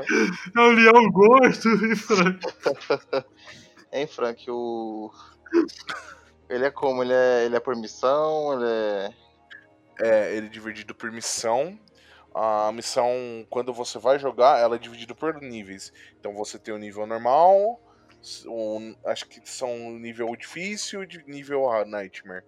[0.55, 2.39] É o Leão Gordo e Frank.
[3.91, 5.11] Hein, Frank, o.
[6.49, 7.03] Ele é como?
[7.03, 8.53] Ele é, ele é por missão?
[8.53, 9.13] Ele é.
[9.99, 11.79] É, ele é dividido por missão.
[12.33, 15.93] A missão, quando você vai jogar, ela é dividida por níveis.
[16.19, 17.81] Então você tem o nível normal,
[18.47, 22.43] um, acho que são nível difícil e nível Nightmare.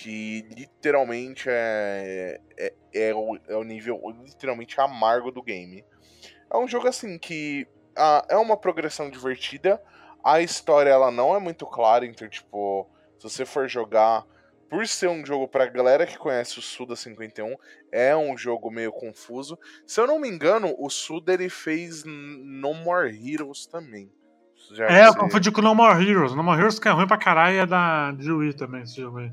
[0.00, 5.84] Que literalmente é, é, é, o, é o nível literalmente amargo do game.
[6.48, 9.82] É um jogo assim que ah, é uma progressão divertida.
[10.22, 14.24] A história ela não é muito clara, então tipo, se você for jogar
[14.70, 17.56] por ser um jogo pra galera que conhece o Suda 51,
[17.90, 19.58] é um jogo meio confuso.
[19.84, 24.12] Se eu não me engano, o Suda ele fez No More Heroes também.
[24.70, 26.36] Já É, eu confundi com No More Heroes.
[26.36, 29.18] No More Heroes que é ruim pra caralho é da de Wii também, esse jogo
[29.18, 29.32] aí.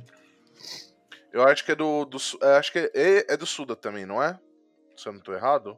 [1.35, 4.23] Eu acho que é do, do é, acho que é, é do Suda também, não
[4.23, 4.39] é?
[4.95, 5.77] Se eu não tô errado.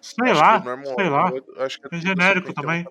[0.00, 1.32] Sei Acho lá, normal- sei lá.
[1.64, 2.86] acho que é É genérico 51 também.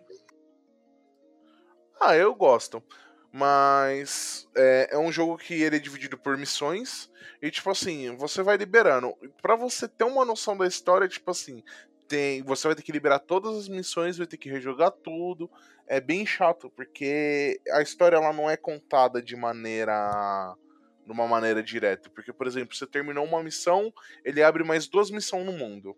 [1.99, 2.83] Ah, eu gosto.
[3.31, 7.09] Mas é, é um jogo que ele é dividido por missões.
[7.41, 9.11] E, tipo assim, você vai liberando.
[9.41, 11.63] Pra você ter uma noção da história, tipo assim,
[12.07, 15.49] tem, você vai ter que liberar todas as missões, vai ter que rejogar tudo.
[15.87, 20.55] É bem chato, porque a história ela não é contada de maneira.
[21.05, 22.09] De uma maneira direta.
[22.09, 25.95] Porque, por exemplo, você terminou uma missão, ele abre mais duas missões no mundo.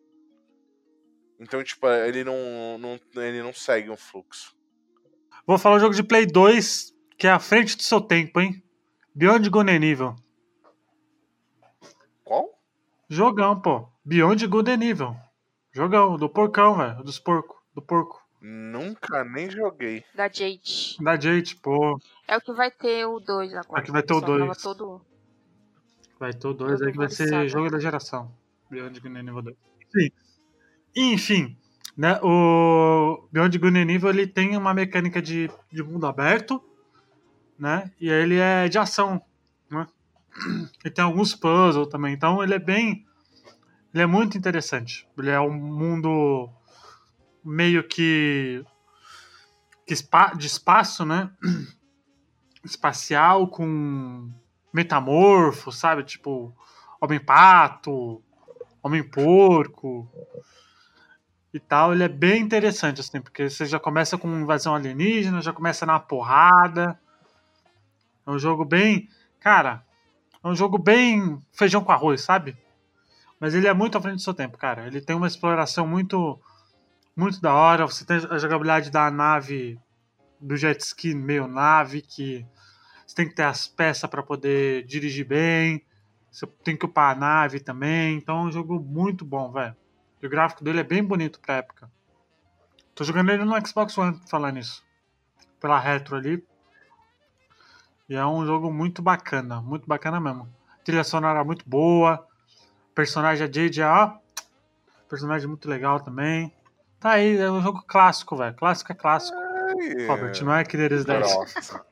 [1.40, 4.56] Então, tipo, ele não, não, ele não segue um fluxo.
[5.46, 8.64] Vou falar um jogo de Play 2 que é à frente do seu tempo, hein?
[9.14, 10.16] Beyond Good and Evil.
[12.24, 12.50] Qual?
[13.10, 13.88] Jogão, pô.
[14.04, 15.16] Beyond Good and Evil.
[15.72, 17.04] Jogão, do porcão, velho.
[17.04, 17.58] Dos porcos.
[17.76, 18.23] Do porco.
[18.46, 20.04] Nunca nem joguei.
[20.14, 20.98] Da Jade.
[21.00, 21.98] Da Jade, pô.
[22.28, 23.82] É o que vai ter o 2 agora.
[23.82, 24.62] É que vai ter o 2.
[24.62, 25.02] Todo...
[26.20, 28.36] Vai ter o 2 aí que vai ser jogo da geração.
[28.70, 29.56] Beyond Good and Evil 2.
[29.96, 30.12] Enfim.
[30.94, 31.58] Enfim.
[31.96, 36.62] Né, o Beyond Good and Evil ele tem uma mecânica de, de mundo aberto.
[37.58, 37.90] Né?
[37.98, 39.22] E ele é de ação.
[39.72, 39.88] Né?
[40.84, 42.14] E tem alguns puzzles também.
[42.14, 43.06] Então ele é bem.
[43.94, 45.08] Ele é muito interessante.
[45.18, 46.50] Ele é um mundo
[47.44, 48.64] meio que,
[49.86, 49.94] que
[50.38, 51.30] de espaço, né?
[52.64, 54.32] Espacial com
[54.74, 56.04] metamorfo, sabe?
[56.04, 56.56] Tipo,
[57.00, 58.24] homem-pato,
[58.82, 60.10] homem-porco
[61.54, 61.94] e tal.
[61.94, 66.00] Ele é bem interessante, assim, porque você já começa com invasão alienígena, já começa na
[66.00, 67.00] porrada.
[68.26, 69.10] É um jogo bem.
[69.40, 69.86] Cara,
[70.44, 72.58] é um jogo bem feijão com arroz, sabe?
[73.40, 74.88] Mas ele é muito à frente do seu tempo, cara.
[74.88, 76.40] Ele tem uma exploração muito
[77.16, 77.86] muito da hora.
[77.86, 79.80] Você tem a jogabilidade da nave,
[80.40, 82.46] do jet ski meio nave, que
[83.06, 85.86] você tem que ter as peças para poder dirigir bem.
[86.32, 88.18] Você tem que upar a nave também.
[88.18, 89.76] Então é um jogo muito bom, velho.
[90.24, 91.92] O gráfico dele é bem bonito pra época.
[92.96, 94.84] Tô jogando ele no Xbox One, falando isso.
[95.60, 96.44] Pela retro ali.
[98.08, 100.48] E é um jogo muito bacana, muito bacana mesmo.
[100.84, 102.26] trilha sonora muito boa.
[102.96, 104.18] Personagem a Jade, ó.
[105.10, 106.54] Personagem muito legal também.
[107.04, 108.56] Tá aí, é um jogo clássico, velho.
[108.56, 109.38] Clássico é clássico.
[109.38, 111.36] Ai, Robert, não é querer 10.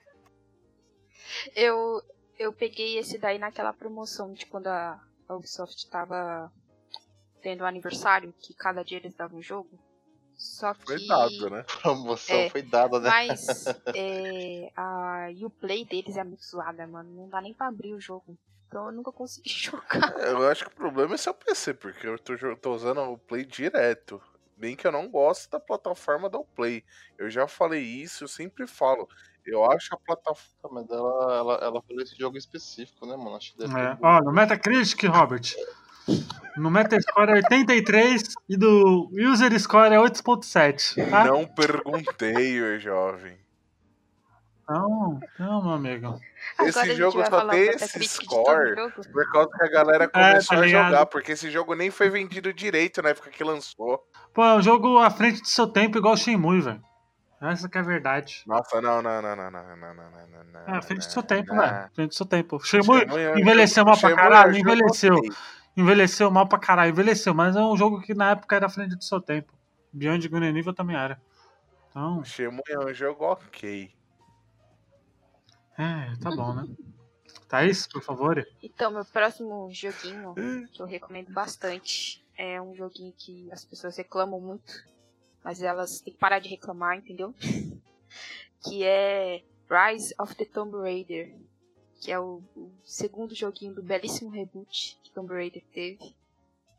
[1.54, 2.02] eu,
[2.39, 4.97] eu peguei esse daí naquela promoção de quando a
[5.30, 6.50] Ubisoft tava
[7.41, 9.78] tendo um aniversário, que cada dia eles davam um jogo.
[10.38, 10.86] Só que.
[10.86, 11.60] Foi dado, né?
[11.60, 13.10] A promoção é, foi dada, né?
[13.10, 17.13] Mas é, a Uplay deles é muito zoada, mano.
[17.13, 18.38] Não dá nem pra abrir o jogo.
[18.65, 20.17] Então eu nunca consegui jogar.
[20.19, 23.43] Eu acho que o problema é seu PC, porque eu tô, tô usando o Play
[23.43, 24.21] direto.
[24.62, 26.84] Bem que eu não gosto da plataforma do Play.
[27.17, 29.10] Eu já falei isso, eu sempre falo.
[29.43, 30.52] Eu acho a plataforma.
[30.62, 33.36] Tá, mas ela, ela, ela falou esse jogo específico, né, mano?
[33.36, 33.97] Acho que deve é.
[34.00, 35.56] Ó, no Metacritic, Robert.
[36.56, 41.10] No Metascore é 83 e do User Score é 8.7.
[41.10, 41.26] Tá?
[41.26, 43.39] Não perguntei, jovem.
[44.69, 46.19] Não, não, meu amigo.
[46.62, 48.76] Esse jogo só tem esse score
[49.12, 52.10] por causa que a galera começou é, tá a jogar, porque esse jogo nem foi
[52.10, 54.02] vendido direito na época que lançou.
[54.34, 56.82] Pô, é um jogo à frente do seu tempo, igual o Shenmue, velho.
[57.41, 58.43] Essa que é a verdade.
[58.45, 61.56] Nossa, não, não, não, não, não, não, não, não, É, à frente do seu tempo,
[61.56, 61.63] velho.
[61.63, 62.60] À frente do seu tempo.
[62.63, 63.02] Shenmue
[63.36, 65.15] envelheceu mal pra caralho, envelheceu.
[65.76, 68.95] Envelheceu mal pra caralho, envelheceu, mas é um jogo que na época era à frente
[68.95, 69.54] do seu tempo.
[69.91, 71.19] Beyond Good and Evil também era.
[71.89, 72.24] Então...
[72.24, 73.91] Shenmue é um jogo ok.
[75.78, 76.68] É, tá bom, né?
[77.48, 78.46] Thaís, por favor.
[78.64, 80.34] Então, meu próximo joguinho,
[80.72, 84.74] que eu recomendo bastante, é um joguinho que as pessoas reclamam muito,
[85.44, 87.36] mas elas têm que parar de reclamar, entendeu?
[88.64, 91.36] que é Rise of the Tomb Raider,
[92.00, 96.16] que é o, o segundo joguinho do belíssimo reboot que Tomb Raider teve.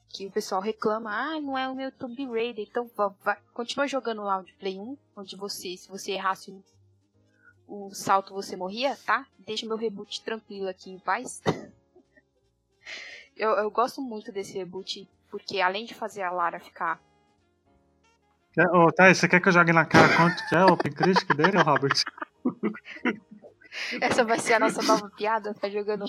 [0.08, 2.90] Que o pessoal reclama, ah, não é o meu Tomb Raider, então
[3.22, 6.50] vai, continua jogando lá o de Play 1, onde você, se você errasse
[7.72, 9.24] o salto você morria, tá?
[9.38, 11.40] Deixa meu reboot tranquilo aqui em paz.
[13.34, 17.00] eu, eu gosto muito desse reboot, porque além de fazer a Lara ficar.
[18.74, 20.92] Ô, oh, tá, você quer que eu jogue na cara quanto que é o Open
[20.92, 21.94] Critic dele, Robert?
[24.02, 26.04] Essa vai ser a nossa nova piada, tá jogando.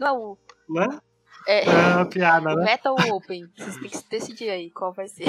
[0.00, 0.38] Não é o.
[0.66, 0.98] Né?
[1.46, 2.64] É, é uma piada, né?
[2.64, 3.46] Meta ou Open?
[3.54, 5.26] Vocês têm que se decidir aí qual vai ser.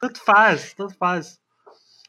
[0.00, 1.41] Tanto faz, tanto faz.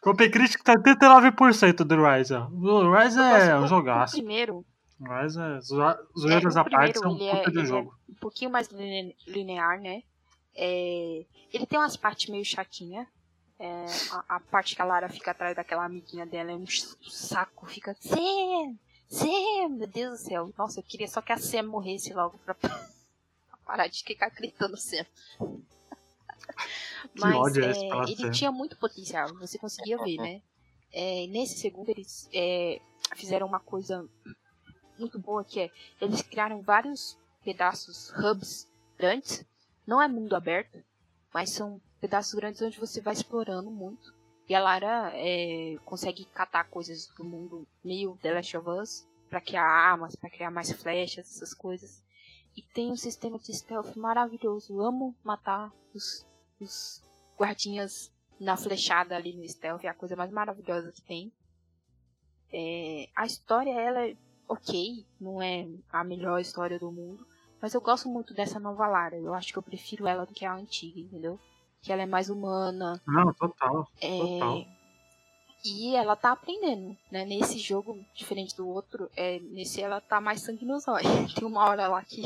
[0.06, 2.34] O Open Critic tá 89% do Rise.
[2.36, 4.18] O Rise é um jogaço.
[4.18, 4.66] Primeiro.
[5.00, 5.62] O Rise é.
[5.62, 7.98] Zoeiras é, à parte, é um puta é, de jogo.
[8.10, 8.70] É um pouquinho mais
[9.28, 10.04] linear, né?
[10.56, 13.08] É, ele tem umas partes meio chatinhas.
[13.60, 17.66] É, a, a, parte que a Lara fica atrás daquela amiguinha dela é um saco.
[17.66, 17.96] Fica.
[18.00, 18.76] Sam!
[19.08, 19.70] Sam!
[19.70, 20.54] Meu Deus do céu.
[20.58, 22.78] Nossa, eu queria só que a Sam morresse logo pra, pra
[23.66, 25.06] parar de ficar gritando Sam.
[27.20, 27.72] Mas é,
[28.08, 30.42] ele tinha muito potencial, você conseguia ver, né?
[30.92, 32.80] É, nesse segundo, eles é,
[33.16, 34.08] fizeram uma coisa
[34.98, 39.46] muito boa que é eles criaram vários pedaços, hubs grandes.
[39.86, 40.84] Não é mundo aberto,
[41.34, 44.14] mas são pedaços grandes onde você vai explorando muito.
[44.48, 49.42] E a Lara é, consegue catar coisas do mundo meio The Last of Us para
[49.42, 52.04] criar armas, para criar mais flechas, essas coisas.
[52.56, 54.74] E tem um sistema de stealth maravilhoso.
[54.74, 56.26] Eu amo matar os
[56.60, 57.02] os
[57.38, 61.32] guardinhas na flechada ali no stealth, é a coisa mais maravilhosa que tem.
[62.52, 64.16] É, a história, ela é
[64.48, 67.26] ok, não é a melhor história do mundo,
[67.62, 69.18] mas eu gosto muito dessa nova Lara.
[69.18, 71.40] Eu acho que eu prefiro ela do que a antiga, entendeu?
[71.84, 73.00] que ela é mais humana.
[73.06, 73.88] Não, total.
[74.02, 74.66] É, total.
[75.66, 77.26] E ela tá aprendendo, né?
[77.26, 81.04] Nesse jogo, diferente do outro, é, nesse ela tá mais sangue nos olhos.
[81.36, 82.22] Tem uma hora lá que,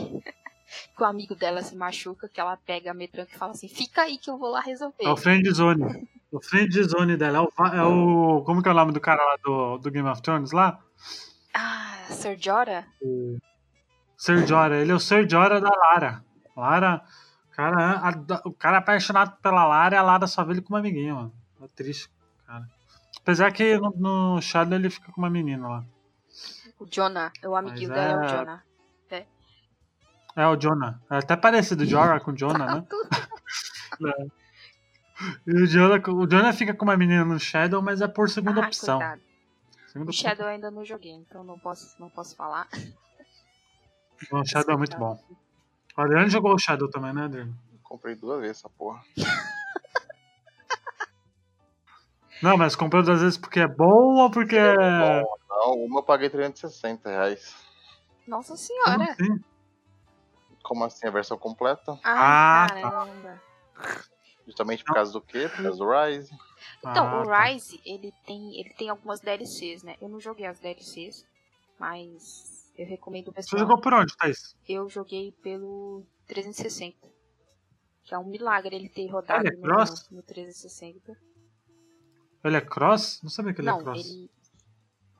[0.96, 4.02] que o amigo dela se machuca, que ela pega a metranca e fala assim, fica
[4.04, 5.04] aí que eu vou lá resolver.
[5.04, 6.08] É o friend zone.
[6.32, 8.44] O friend zone dela é o, é o.
[8.46, 10.80] Como que é o nome do cara lá do, do Game of Thrones lá?
[11.54, 12.86] Ah, Sir Jorah?
[13.02, 13.38] O
[14.18, 14.76] Sir Jorah.
[14.76, 16.24] Ele é o Sir Jorah da Lara.
[16.56, 17.04] Lara.
[17.48, 20.62] O cara, a, o cara é apaixonado pela Lara e a Lara só vê ele
[20.62, 21.34] como amiguinho, mano.
[21.62, 22.10] É triste,
[22.46, 22.70] cara.
[23.20, 23.92] Apesar que no,
[24.36, 25.86] no Shadow ele fica com uma menina lá.
[26.80, 27.32] O Jonah.
[27.44, 28.64] O amiguinho Mas dela é o é- Jonah.
[30.38, 31.02] É o Jonah.
[31.10, 32.88] É até parecido Jorah com Jonah, né?
[35.48, 38.62] E o Jonah, o Jonah fica com uma menina no Shadow, mas é por segunda
[38.62, 39.00] Ai, opção.
[39.88, 42.68] Segunda O Shadow ainda não joguei, então não posso, não posso falar.
[44.32, 45.20] O Shadow é muito bom.
[45.96, 47.56] O Adriano jogou o Shadow também, né, Adriano?
[47.84, 49.00] Comprei duas vezes essa porra.
[52.42, 55.24] Não, mas comprou duas vezes porque é bom ou porque é.
[55.50, 57.56] Não, uma eu paguei 360 reais.
[58.28, 59.04] Nossa Como senhora!
[59.04, 59.40] assim?
[60.68, 61.98] Como assim, a versão completa?
[62.04, 62.92] Ah, Ai, tá.
[62.92, 63.42] caramba.
[64.46, 65.48] Justamente por causa do quê?
[65.50, 66.30] Por causa do Rise.
[66.80, 67.46] Então, Ah, o tá.
[67.46, 69.96] Rise, ele tem, ele tem algumas DLCs, né?
[70.02, 71.26] Eu não joguei as DLCs,
[71.80, 73.62] mas eu recomendo o Você pessoal.
[73.62, 74.56] jogou por onde, Thaís?
[74.68, 76.98] Eu joguei pelo 360.
[78.04, 80.10] Que é um milagre ele ter rodado Ele é no, cross?
[80.10, 81.18] no 360.
[82.44, 83.22] Ele é cross?
[83.24, 84.06] Não sabia que ele é não, cross.
[84.06, 84.30] ele.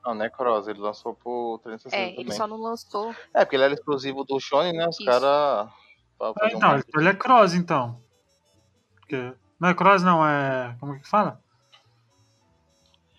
[0.08, 2.20] Não, não é Cross, ele lançou pro 360 É, também.
[2.20, 3.14] ele só não lançou.
[3.34, 4.88] É, porque ele era exclusivo do Shone, né?
[4.88, 5.22] Os caras.
[5.22, 5.70] Ah,
[6.50, 8.00] então, ele é cross, então.
[8.96, 9.34] Porque...
[9.60, 10.74] Não é cross, não, é.
[10.80, 11.40] Como que fala?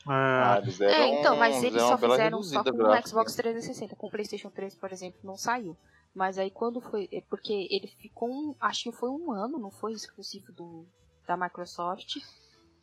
[0.08, 0.64] Ah, É...
[0.64, 3.08] eles deram, É, então, mas eles só fizeram só com o.
[3.08, 3.96] Xbox 360.
[3.96, 5.78] Com o PlayStation 3, por exemplo, não saiu.
[6.16, 7.08] Mas aí quando foi.
[7.12, 8.56] é Porque ele ficou um.
[8.60, 10.86] Acho que foi um ano, não foi exclusivo do,
[11.28, 12.16] da Microsoft.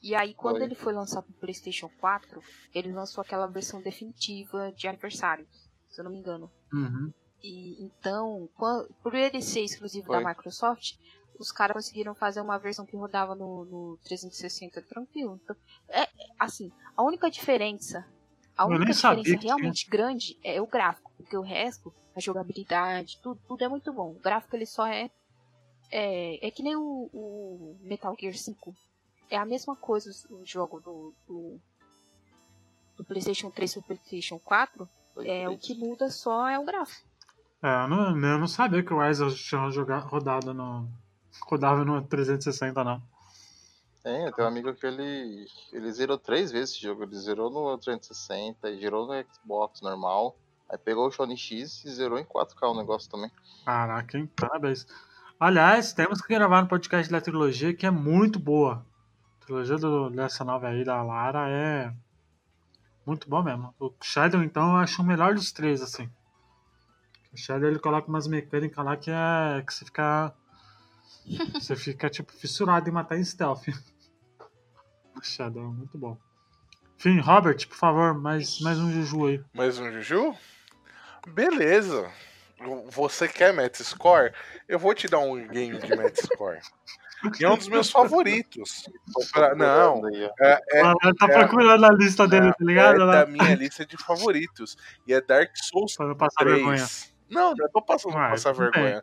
[0.03, 2.41] E aí quando ele foi lançar pro PlayStation 4,
[2.75, 5.47] ele lançou aquela versão definitiva de aniversário,
[5.89, 6.51] se eu não me engano.
[6.73, 7.13] Uhum.
[7.43, 10.95] E então, quan- por ele ser exclusivo da Microsoft,
[11.39, 15.39] os caras conseguiram fazer uma versão que rodava no, no 360 tranquilo.
[15.43, 15.57] Então,
[15.89, 18.07] é, assim, a única diferença,
[18.57, 19.55] a Eu única diferença que tinha.
[19.55, 24.13] realmente grande é o gráfico, porque o resto, a jogabilidade, tudo, tudo é muito bom.
[24.13, 25.11] O gráfico ele só é
[25.91, 28.75] é, é que nem o, o Metal Gear 5.
[29.31, 31.61] É a mesma coisa o jogo do, do,
[32.97, 34.89] do PlayStation 3 pro PlayStation 4.
[35.25, 37.07] É, o que muda só é o gráfico.
[37.63, 40.89] É, eu não, eu não sabia que o Rise tinha jogado, rodado no.
[41.43, 43.03] Rodava no 360, não.
[44.03, 47.03] Tem, eu tenho um amigo que ele, ele zerou três vezes esse jogo.
[47.03, 50.37] Ele zerou no 360 e zerou no Xbox normal.
[50.69, 53.31] Aí pegou o Shone X e zerou em 4K o negócio também.
[53.65, 54.31] Caraca, hein?
[54.37, 54.87] Parabéns.
[55.39, 58.85] Aliás, temos que gravar no podcast da trilogia que é muito boa.
[59.47, 61.93] A trilogia do, dessa nova aí da Lara é
[63.07, 63.73] muito bom mesmo.
[63.79, 66.11] O Shadow, então, eu acho o melhor dos três, assim.
[67.33, 69.63] O Shadow ele coloca umas mecânicas lá que é.
[69.63, 70.35] que você fica.
[71.55, 73.67] Você fica, tipo, fissurado em matar em stealth.
[75.15, 76.19] O Shadow é muito bom.
[76.99, 79.45] Enfim, Robert, por favor, mais, mais um Juju aí.
[79.55, 80.35] Mais um Juju?
[81.29, 82.13] Beleza.
[82.91, 84.33] Você quer Metascore?
[84.69, 86.61] Eu vou te dar um game de Metascore.
[87.41, 88.85] E é um dos meus favoritos.
[89.33, 93.03] Pra- não, é, é, Ah, tá é- procurando a lista dele, tá ligado?
[93.03, 94.77] é da minha lista de favoritos.
[95.07, 96.77] E é Dark Souls pra não passar vergonha.
[96.77, 97.15] 3.
[97.31, 99.03] Não, não tô passando pra passar vergonha.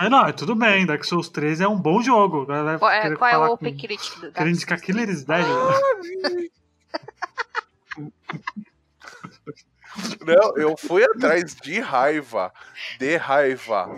[0.00, 0.86] É, não, é tudo bem.
[0.86, 2.46] Dark Souls 3 é um bom jogo.
[2.78, 4.80] Qual é, qual é o Open Critic do Dark Souls?
[4.82, 5.44] Killer's Dead.
[10.24, 12.52] Não, eu fui atrás de raiva.
[12.98, 13.90] De raiva.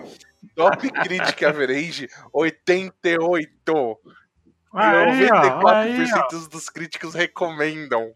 [0.55, 3.99] Top Critic Average 88.
[4.73, 8.15] Aí, aí, 94% dos críticos recomendam.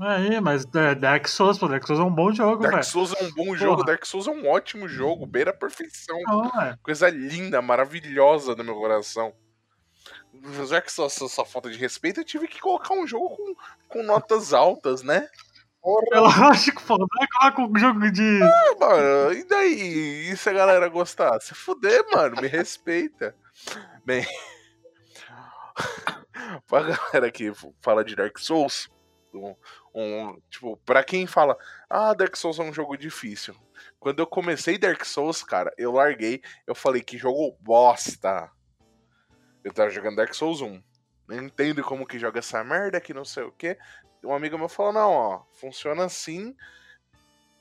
[0.00, 2.84] Aí, mas é, Dark Souls, pô, Dark Souls é um bom jogo, Dark velho.
[2.84, 3.86] Souls é um bom jogo, Porra.
[3.86, 6.16] Dark Souls é um ótimo jogo, beira a perfeição.
[6.62, 6.76] É.
[6.82, 9.34] Coisa linda, maravilhosa no meu coração.
[10.66, 13.54] Já que só falta de respeito, eu tive que colocar um jogo com,
[13.88, 15.28] com notas altas, né?
[15.82, 16.98] Porra, É lógico, pô.
[16.98, 18.40] Não é coloca um jogo de.
[18.78, 20.30] mano, e daí?
[20.30, 21.40] E se a galera gostar?
[21.40, 23.34] Se fuder, mano, me respeita.
[24.04, 24.26] Bem,
[26.66, 27.52] pra galera que
[27.82, 28.88] fala de Dark Souls,
[29.34, 29.54] um,
[29.94, 31.56] um- tipo, pra quem fala,
[31.88, 33.54] ah, Dark Souls é um jogo difícil.
[33.98, 38.50] Quando eu comecei Dark Souls, cara, eu larguei, eu falei que jogo bosta.
[39.62, 40.82] Eu tava jogando Dark Souls 1.
[41.28, 43.76] Não entendo como que joga essa merda, que não sei o que.
[44.22, 46.54] Um amigo meu falou, não, ó, funciona assim.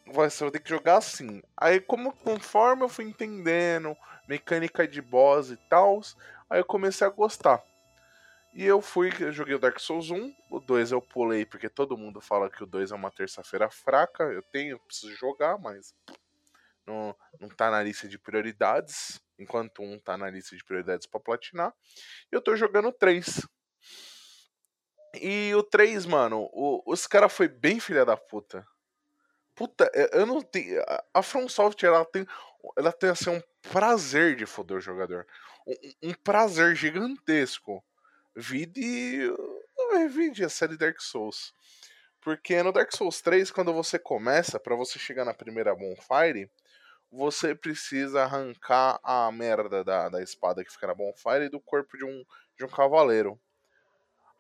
[0.07, 1.41] você vai ter que jogar assim.
[1.55, 3.95] Aí, como conforme eu fui entendendo,
[4.28, 6.01] mecânica de boss e tal,
[6.49, 7.64] aí eu comecei a gostar.
[8.53, 11.97] E eu fui, eu joguei o Dark Souls 1, o 2 eu pulei porque todo
[11.97, 14.24] mundo fala que o 2 é uma terça-feira fraca.
[14.24, 15.93] Eu tenho, eu preciso jogar, mas
[16.86, 21.20] não, não tá na lista de prioridades, enquanto um tá na lista de prioridades para
[21.20, 21.74] platinar.
[22.32, 23.47] Eu tô jogando 3.
[25.16, 28.66] E o 3, mano, o, os cara foi bem filha da puta.
[29.55, 30.82] Puta, é, eu não tenho.
[31.14, 32.26] A From Software, ela tem,
[32.78, 35.28] ela tem assim, um prazer de foder o jogador.
[35.68, 37.84] Um, um prazer gigantesco.
[38.36, 39.32] Vide.
[40.10, 41.53] Vide a série Dark Souls.
[42.22, 46.49] Porque no Dark Souls 3, quando você começa, para você chegar na primeira bonfire,
[47.12, 52.05] você precisa arrancar a merda da, da espada que fica na bonfire do corpo de
[52.05, 52.24] um,
[52.57, 53.39] de um cavaleiro.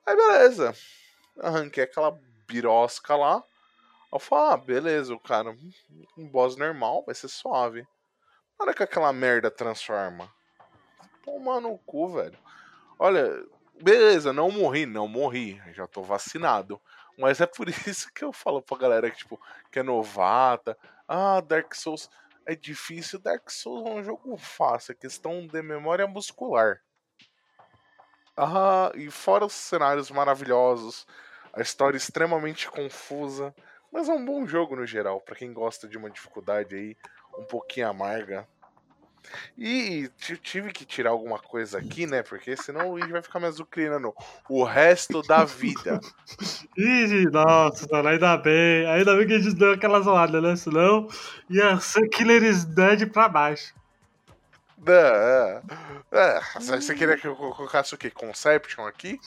[0.05, 0.73] Aí beleza.
[1.39, 3.43] Arranquei aquela birosca lá.
[4.11, 5.55] Eu falo, ah, beleza, o cara,
[6.17, 7.87] um boss normal, vai ser suave.
[8.57, 10.29] Hora que aquela merda transforma.
[11.23, 12.37] Toma no cu, velho.
[12.97, 13.45] Olha,
[13.81, 15.61] beleza, não morri, não morri.
[15.73, 16.81] Já tô vacinado.
[17.17, 19.39] Mas é por isso que eu falo pra galera que, tipo,
[19.71, 20.77] que é novata.
[21.07, 22.09] Ah, Dark Souls
[22.45, 23.19] é difícil.
[23.19, 26.81] Dark Souls é um jogo fácil, é questão de memória muscular.
[28.41, 31.05] Ah, e fora os cenários maravilhosos,
[31.51, 33.53] a história extremamente confusa,
[33.91, 36.95] mas é um bom jogo no geral, para quem gosta de uma dificuldade aí
[37.37, 38.47] um pouquinho amarga.
[39.57, 40.09] E
[40.41, 42.23] tive que tirar alguma coisa aqui, né?
[42.23, 44.13] Porque senão o Luigi vai ficar me azucrinando
[44.47, 45.99] o resto da vida.
[46.77, 48.85] Ih, nossa, ainda bem.
[48.87, 50.55] Ainda bem que a gente deu aquela zoada, né?
[50.55, 51.07] Senão
[51.49, 53.73] ia ser Killer Dead pra baixo.
[54.87, 55.61] É,
[56.11, 56.41] é.
[56.59, 58.09] Você queria que eu colocasse o quê?
[58.09, 59.19] Conception aqui?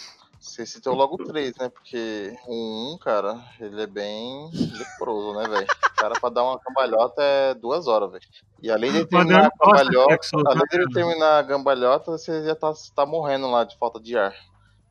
[0.42, 1.68] Você citou logo 3, né?
[1.68, 5.66] Porque o 1, cara, ele é bem leproso, né, velho?
[5.66, 8.24] O cara pra dar uma cambalhota é duas horas, velho.
[8.60, 12.72] E além de terminar a cambalhota, além de ele terminar a cambalhota, você já tá,
[12.94, 14.34] tá morrendo lá de falta de ar.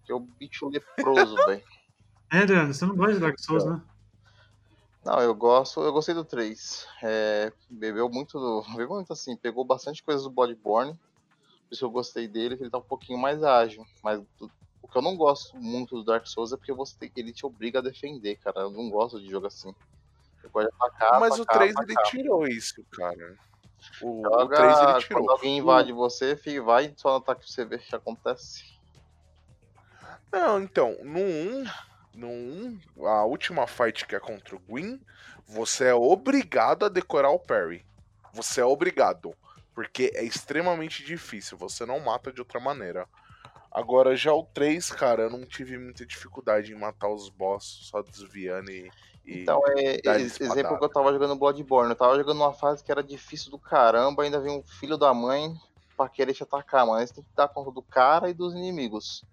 [0.06, 1.64] Que é o bicho leproso, velho.
[2.32, 3.82] É, Adriano, você não gosta de Dark Souls, né?
[5.04, 6.88] Não, eu gosto, eu gostei do 3.
[7.02, 8.62] É, bebeu muito do.
[8.78, 10.94] Bebeu muito assim, pegou bastante coisas do Bloodborne.
[10.94, 13.86] Por isso eu gostei dele, que ele tá um pouquinho mais ágil.
[14.04, 14.22] Mas
[14.82, 17.46] o que eu não gosto muito do Dark Souls é porque você tem, ele te
[17.46, 18.62] obriga a defender, cara.
[18.62, 19.74] Eu não gosto de jogo assim.
[20.40, 21.20] Você pode atacar.
[21.20, 21.90] Mas atacar, o 3 atacar.
[21.90, 23.38] ele tirou isso, cara.
[24.02, 25.22] O, Joga, o 3 ele tirou.
[25.22, 28.72] Quando alguém invade você, fica, vai só no ataque pra você ver o que acontece.
[30.32, 31.66] Não, então, no 1,
[32.14, 35.00] no 1, a última fight que é contra o Gwyn,
[35.48, 37.86] você é obrigado a decorar o parry.
[38.34, 39.34] Você é obrigado.
[39.74, 43.08] Porque é extremamente difícil, você não mata de outra maneira.
[43.72, 48.02] Agora, já o 3, cara, eu não tive muita dificuldade em matar os boss só
[48.02, 48.92] desviando e.
[49.26, 51.92] e Então, é exemplo que eu tava jogando Bloodborne.
[51.92, 55.14] Eu tava jogando uma fase que era difícil do caramba, ainda vem um filho da
[55.14, 55.56] mãe
[55.96, 59.24] pra querer te atacar, Você tem que dar conta do cara e dos inimigos.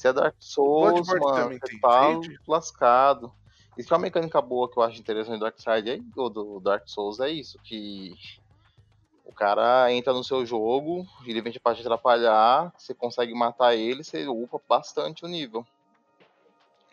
[0.00, 2.40] Se é Dark Souls, mano, você tem tá raid?
[2.48, 3.30] lascado.
[3.76, 6.58] Isso é uma mecânica boa que eu acho interessante do Dark Side aí, ou do
[6.58, 8.14] Dark Souls, é isso, que
[9.26, 14.02] o cara entra no seu jogo, ele vem pra te atrapalhar, você consegue matar ele,
[14.02, 15.66] você upa bastante o nível.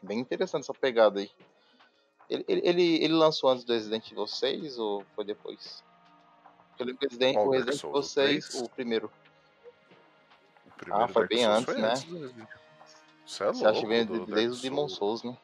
[0.03, 1.31] Bem interessante essa pegada aí.
[2.29, 5.81] Ele, ele, ele, ele lançou antes do Resident Evil 6 ou foi depois?
[6.77, 8.05] Eu lembro que o Resident, o Evil Souls?
[8.05, 8.61] O 6, três?
[8.61, 9.09] o primeiro.
[10.65, 11.93] O primeiro Ah, foi Dark bem Souls antes, foi né?
[12.19, 12.66] do
[13.27, 15.23] Você é Você acha que louco vem do desde o Demon Souls.
[15.23, 15.37] Né?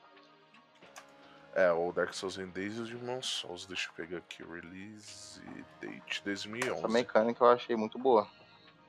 [1.53, 3.65] É, o Dark Souls vem desde o Demon Souls.
[3.65, 4.41] Deixa eu pegar aqui.
[4.43, 5.41] Release
[5.81, 6.79] date 2011.
[6.79, 8.27] Essa mecânica eu achei muito boa.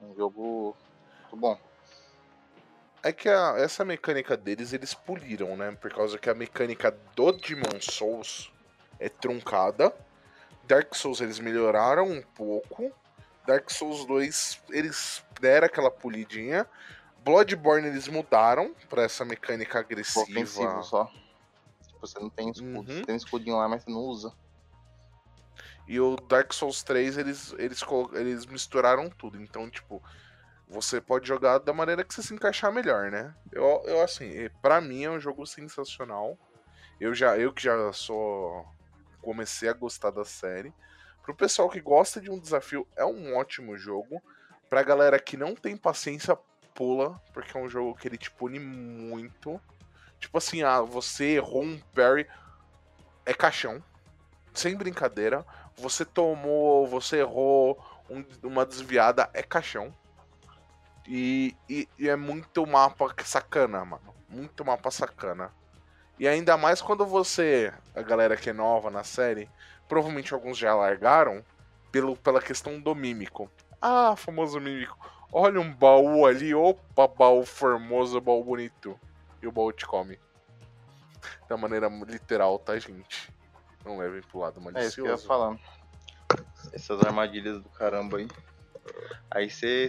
[0.01, 0.77] Um jogo
[1.23, 1.59] muito bom.
[3.03, 5.73] É que a- essa mecânica deles eles poliram, né?
[5.73, 8.51] Por causa que a mecânica do Demon Souls
[8.99, 9.95] é truncada.
[10.63, 12.91] Dark Souls eles melhoraram um pouco.
[13.47, 16.67] Dark Souls 2 eles deram aquela polidinha.
[17.25, 20.25] Bloodborne eles mudaram pra essa mecânica agressiva.
[20.25, 21.11] Ofensivo só.
[21.87, 22.79] Tipo, você não tem escudo.
[22.79, 22.85] Uhum.
[22.85, 24.33] Você tem um escudinho lá, mas você não usa.
[25.87, 29.41] E o Dark Souls 3, eles, eles, eles misturaram tudo.
[29.41, 30.03] Então, tipo,
[30.69, 33.35] você pode jogar da maneira que você se encaixar melhor, né?
[33.53, 36.39] Eu, eu assim, pra mim é um jogo sensacional.
[37.01, 38.67] Eu já, eu que já sou.
[39.21, 40.73] Comecei a gostar da série.
[41.23, 44.23] Pro pessoal que gosta de um desafio, é um ótimo jogo.
[44.69, 46.37] Pra galera que não tem paciência,
[46.75, 49.61] pula, porque é um jogo que ele te pune muito.
[50.19, 52.27] Tipo assim, ah, você errou um parry,
[53.25, 53.83] é caixão.
[54.53, 55.45] Sem brincadeira.
[55.77, 59.93] Você tomou, você errou um- uma desviada, é caixão.
[61.07, 64.15] E, e- e é muito mapa sacana, mano.
[64.29, 65.53] Muito mapa sacana.
[66.19, 69.49] E ainda mais quando você, a galera que é nova na série,
[69.89, 71.45] provavelmente alguns já largaram
[71.91, 73.51] pelo, pela questão do mímico.
[73.83, 75.14] Ah, famoso mímico.
[75.37, 78.97] Olha um baú ali, opa, baú formoso, baú bonito.
[79.43, 80.17] E o baú te come.
[81.49, 83.35] Da maneira literal, tá, gente?
[83.85, 84.85] Não levem pro lado malicioso.
[84.85, 85.61] É isso que eu ia falando.
[86.73, 88.29] Essas armadilhas do caramba aí.
[89.29, 89.89] Aí você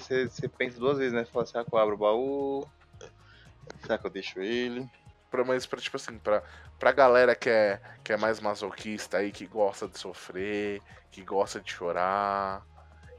[0.58, 1.24] pensa duas vezes, né?
[1.26, 2.68] Fala, será que eu abro o baú?
[3.82, 4.89] Será que eu deixo ele?
[5.30, 6.41] Pra, mas pra, tipo assim, pra,
[6.80, 10.82] pra galera que é, que é mais masoquista aí, que gosta de sofrer,
[11.12, 12.66] que gosta de chorar,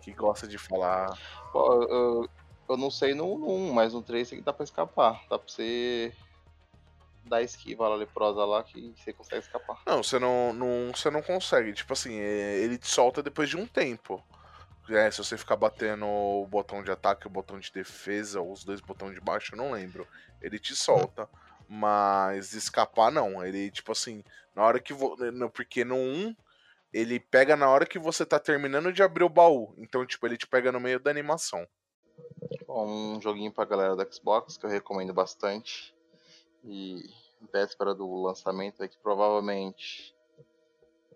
[0.06, 1.18] que gosta de falar.
[1.52, 2.30] Pô, eu,
[2.68, 5.20] eu não sei no 1, mas no 3 dá pra escapar.
[5.28, 6.14] Dá pra você
[7.24, 9.82] dar esquiva lá leprosa lá que você consegue escapar.
[9.84, 11.72] Não, você não, não, você não consegue.
[11.72, 14.22] Tipo assim, é, ele te solta depois de um tempo.
[14.88, 18.62] É, se você ficar batendo o botão de ataque e o botão de defesa, os
[18.62, 20.06] dois botões de baixo, eu não lembro.
[20.40, 21.28] Ele te solta.
[21.68, 23.44] Mas escapar não.
[23.44, 24.22] Ele, tipo assim,
[24.54, 24.92] na hora que.
[24.92, 25.16] Vo...
[25.52, 26.36] Porque no 1,
[26.96, 29.74] ele pega na hora que você tá terminando de abrir o baú.
[29.76, 31.66] Então, tipo, ele te pega no meio da animação.
[32.66, 35.94] Um joguinho pra galera do Xbox que eu recomendo bastante.
[36.64, 37.02] E
[37.52, 40.16] véspera do lançamento é que provavelmente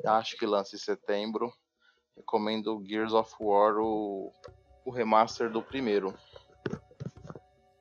[0.05, 1.51] acho que lança em setembro
[2.15, 4.31] recomendo Gears of War, o,
[4.85, 6.15] o remaster do primeiro.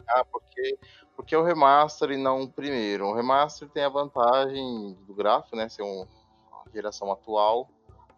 [0.07, 0.79] Ah, porque,
[1.17, 3.07] porque o remaster e não o primeiro.
[3.07, 5.67] O remaster tem a vantagem do gráfico, né?
[5.67, 6.07] Ser um,
[6.49, 7.69] uma geração atual.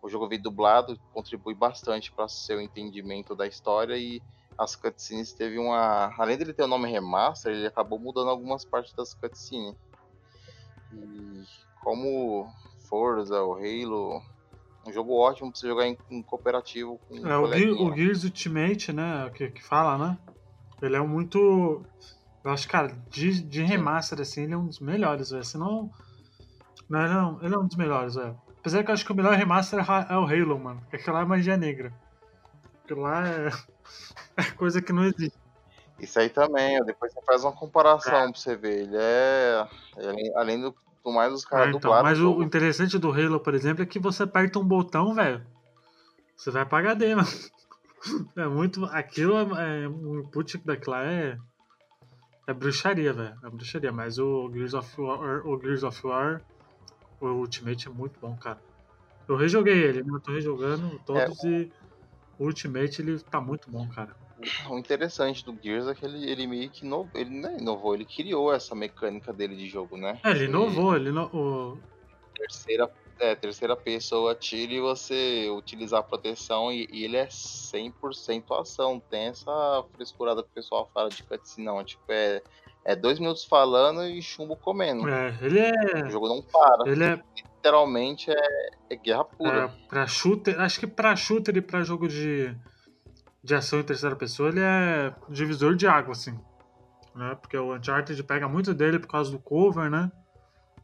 [0.02, 4.22] O jogo veio dublado, contribui bastante para seu entendimento da história e
[4.58, 6.14] as cutscenes teve uma.
[6.18, 9.76] Além dele ter o nome remaster, ele acabou mudando algumas partes das cutscenes.
[10.94, 11.44] E
[11.84, 12.48] como
[12.90, 14.22] Forza, o Halo,
[14.88, 18.24] um jogo ótimo pra você jogar em, em cooperativo com É, o, Gear, o Gears
[18.24, 19.30] Ultimate, né?
[19.34, 20.18] Que, que fala, né?
[20.82, 21.84] Ele é muito.
[22.44, 25.44] Eu acho, cara, de, de remaster, assim, ele é um dos melhores, velho.
[25.44, 25.92] Senão.
[26.90, 28.40] Não, ele, não, ele é um dos melhores, velho.
[28.62, 30.82] Apesar que eu acho que o melhor remaster é o Halo, mano.
[30.94, 31.92] Aquilo lá é magia negra.
[32.84, 33.50] Aquilo lá é.
[34.38, 35.38] é coisa que não existe.
[36.00, 38.32] Isso aí também, depois você faz uma comparação é.
[38.32, 38.84] pra você ver.
[38.84, 39.68] Ele é.
[39.98, 43.40] Além, além do Quanto mais os caras é, então, Mas o, o interessante do Halo,
[43.40, 45.46] por exemplo, é que você aperta um botão, velho.
[46.36, 47.28] Você vai pra HD, mano.
[48.36, 48.86] É muito.
[48.86, 49.84] Aquilo é.
[49.84, 51.38] é o input daquilo lá é.
[52.48, 53.36] É bruxaria, velho.
[53.44, 53.92] É bruxaria.
[53.92, 55.46] Mas o Gears of War.
[55.46, 56.42] O Gears of War.
[57.22, 58.62] O Ultimate é muito bom, cara.
[59.28, 60.10] Eu rejoguei ele, né?
[60.14, 61.48] Eu tô rejogando todos é.
[61.48, 61.72] e.
[62.40, 64.16] O Ultimate ele tá muito bom, cara
[64.70, 67.94] o interessante do Gears é que ele, ele meio que inovou, ele não é inovou,
[67.94, 70.20] ele criou essa mecânica dele de jogo, né?
[70.24, 71.78] É, ele inovou, ele, no,
[72.36, 78.60] terceira, é, terceira pessoa tira e você utilizar a proteção e, e ele é 100%
[78.60, 82.42] ação, tem essa frescurada que o pessoal fala de cutscene, não, tipo, é,
[82.86, 85.08] é dois minutos falando e chumbo comendo.
[85.08, 86.04] É, ele é...
[86.06, 86.90] O jogo não para.
[86.90, 87.22] Ele é...
[87.56, 89.66] Literalmente é, é guerra pura.
[89.66, 92.56] É, pra shooter, acho que pra shooter e pra jogo de
[93.44, 96.38] de ação em terceira pessoa, ele é divisor de água, assim.
[97.16, 97.36] Né?
[97.42, 100.12] Porque o Uncharted pega muito dele por causa do cover, né?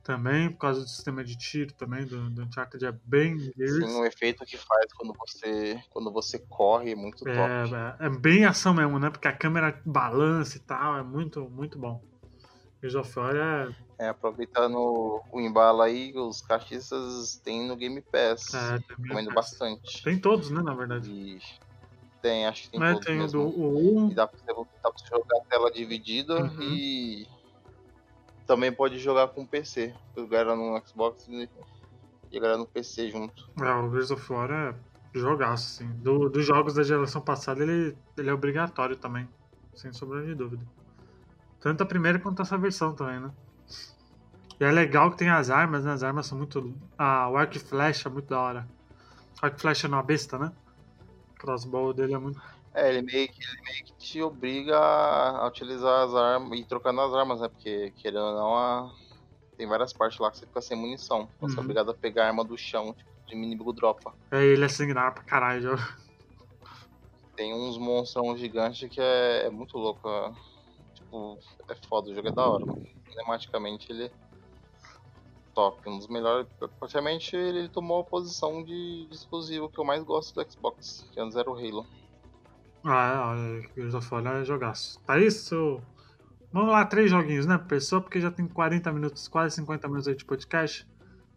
[0.08, 4.06] Também, por causa do sistema de tiro também, do, do Uncharted é bem Sim, o
[4.06, 7.76] efeito que faz quando você, quando você corre é muito é, top.
[7.76, 9.10] É, é bem ação mesmo, né?
[9.10, 12.02] Porque a câmera balança e tal, é muito, muito bom.
[12.82, 13.76] Gears of War é...
[14.00, 14.78] É, aproveitando
[15.30, 18.54] o embalo aí, os cachistas tem no Game Pass.
[18.54, 20.02] É, Recomendo bastante.
[20.04, 21.12] Tem todos, né, na verdade.
[21.12, 21.42] E
[22.22, 23.52] tem, acho que tem Mas todos tem mesmo.
[23.52, 24.10] do o...
[24.10, 26.62] E dá pra, você, dá pra você jogar a tela dividida Uhum.
[26.62, 27.28] e
[28.48, 29.94] também pode jogar com PC.
[30.16, 31.50] O galera no Xbox e
[32.32, 33.50] galera no PC junto.
[33.62, 34.76] É, o Gears of War é
[35.14, 35.92] jogaço, assim.
[35.98, 39.28] Do, dos jogos da geração passada, ele, ele é obrigatório também.
[39.76, 40.66] Sem sombra de dúvida.
[41.60, 43.32] Tanto a primeira quanto essa versão também, né?
[44.60, 45.92] E é legal que tem as armas, né?
[45.92, 46.74] As armas são muito.
[46.98, 48.68] Ah, o arco e flecha é muito da hora.
[49.42, 50.52] Arco e flecha não, a besta, né?
[51.32, 52.42] O crossbow dele é muito.
[52.78, 57.02] É, ele meio que, ele meio que te obriga a utilizar as armas e trocando
[57.02, 57.48] as armas, né?
[57.48, 58.94] Porque querendo ou não, a...
[59.58, 61.28] tem várias partes lá que você fica sem munição.
[61.42, 61.64] Você é Uhum.
[61.64, 64.14] obrigado a pegar a arma do chão, tipo, de inimigo dropa.
[64.32, 65.76] É, ele é sanguinário pra caralho.
[67.36, 70.08] Tem uns monstrão gigantes que é, é muito louco.
[70.08, 70.32] é.
[70.94, 72.66] Tipo, é foda, o jogo é da hora.
[73.10, 74.12] Cinematicamente ele é
[75.56, 75.90] top.
[75.90, 76.48] Um dos melhores.
[76.80, 81.20] Praticamente ele tomou a posição de, de exclusivo que eu mais gosto do Xbox, que
[81.20, 81.88] antes era o Halo.
[82.84, 85.00] Ah, olha, Gears of War é jogaço.
[85.02, 85.82] Tá isso?
[86.52, 88.02] Vamos lá, três joguinhos, né, pessoal?
[88.02, 90.88] Porque já tem 40 minutos, quase 50 minutos aí de podcast.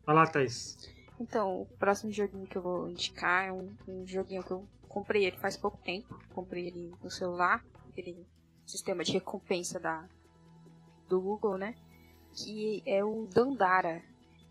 [0.07, 0.78] Vai lá, Thaís.
[1.18, 5.26] Então, o próximo joguinho que eu vou indicar é um, um joguinho que eu comprei
[5.26, 6.18] ele faz pouco tempo.
[6.32, 8.26] Comprei ele no celular, aquele
[8.64, 10.05] sistema de recompensa da,
[11.09, 11.74] do Google, né?
[12.32, 14.03] Que é o Dandara.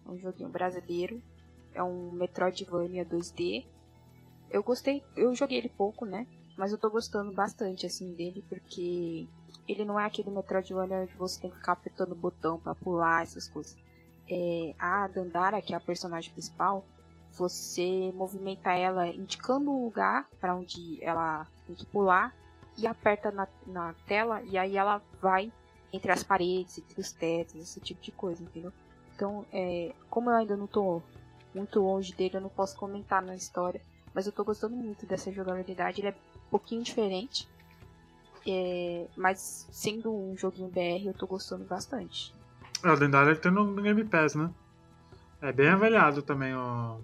[0.05, 1.21] É um joguinho brasileiro.
[1.73, 3.65] é um Metroidvania 2D.
[4.51, 6.27] Eu gostei, eu joguei ele pouco, né?
[6.59, 9.25] Mas eu tô gostando bastante, assim, dele, porque
[9.65, 13.23] ele não é aquele Metroidvania onde você tem que ficar apertando o botão para pular,
[13.23, 13.77] essas coisas.
[14.29, 16.83] É, a Dandara, que é a personagem principal,
[17.31, 22.35] você movimenta ela indicando o lugar para onde ela tem que pular
[22.77, 25.53] e aperta na, na tela e aí ela vai
[25.93, 28.73] entre as paredes, entre os tetos, esse tipo de coisa, entendeu?
[29.15, 31.01] Então, é, como eu ainda não tô
[31.55, 33.81] muito longe dele, eu não posso comentar na história,
[34.13, 36.15] mas eu tô gostando muito dessa jogabilidade, ele é
[36.49, 37.47] um pouquinho diferente,
[38.47, 42.33] é, mas sendo um joguinho BR, eu tô gostando bastante.
[42.83, 44.49] É, o Lendário ele tem no Game Pass, né?
[45.41, 46.99] É bem avaliado também o,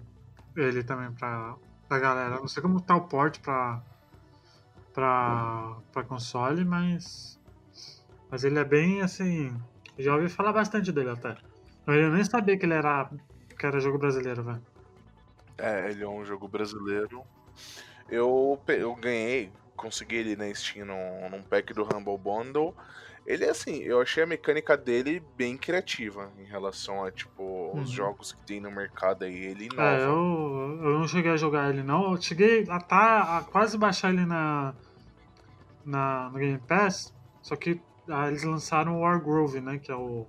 [0.56, 1.54] ele também pra,
[1.88, 2.36] pra galera.
[2.36, 3.80] Não sei como tá o port pra,
[4.92, 7.38] pra, pra console, mas.
[8.30, 9.54] Mas ele é bem assim.
[9.98, 11.36] Já ouvi falar bastante dele até.
[11.86, 13.08] Eu nem sabia que ele era,
[13.56, 14.62] que era jogo brasileiro, velho.
[15.56, 17.22] É, ele é um jogo brasileiro.
[18.08, 22.74] Eu, eu ganhei, consegui ele na Steam num, num pack do Humble Bundle.
[23.26, 27.82] Ele é assim, eu achei a mecânica dele bem criativa em relação a, tipo, uhum.
[27.82, 29.34] os jogos que tem no mercado aí.
[29.34, 29.82] Ele inova.
[29.82, 32.12] É, eu, eu não cheguei a jogar ele não.
[32.12, 34.74] Eu cheguei a, tá, a quase baixar ele na,
[35.84, 39.78] na, no Game Pass, só que ah, eles lançaram o Wargrove, né?
[39.78, 40.24] Que é o.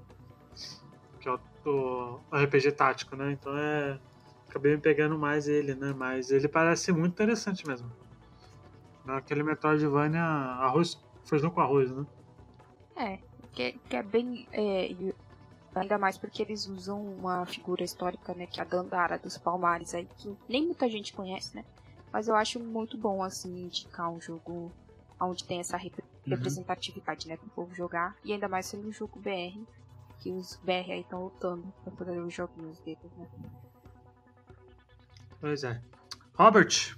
[1.20, 3.32] Que é o, o RPG tático, né?
[3.32, 4.00] Então é.
[4.58, 5.94] Acabei me pegando mais ele, né?
[5.96, 7.92] Mas ele parece muito interessante mesmo.
[9.08, 12.08] Aquele Metroidvania arroz, feijão com arroz, né?
[12.96, 13.20] É,
[13.54, 14.48] que, que é bem.
[14.52, 14.90] É,
[15.76, 18.48] ainda mais porque eles usam uma figura histórica, né?
[18.48, 21.64] Que é a Dandara dos Palmares aí, que nem muita gente conhece, né?
[22.12, 24.72] Mas eu acho muito bom, assim, indicar um jogo
[25.22, 26.34] onde tem essa rep uhum.
[26.34, 27.38] representatividade, né?
[27.38, 28.16] Pro povo jogar.
[28.26, 29.62] E ainda mais sendo um jogo BR,
[30.18, 33.28] que os BR aí estão lutando pra poder os joguinhos deles, né?
[35.40, 35.82] Pois é.
[36.34, 36.98] Robert!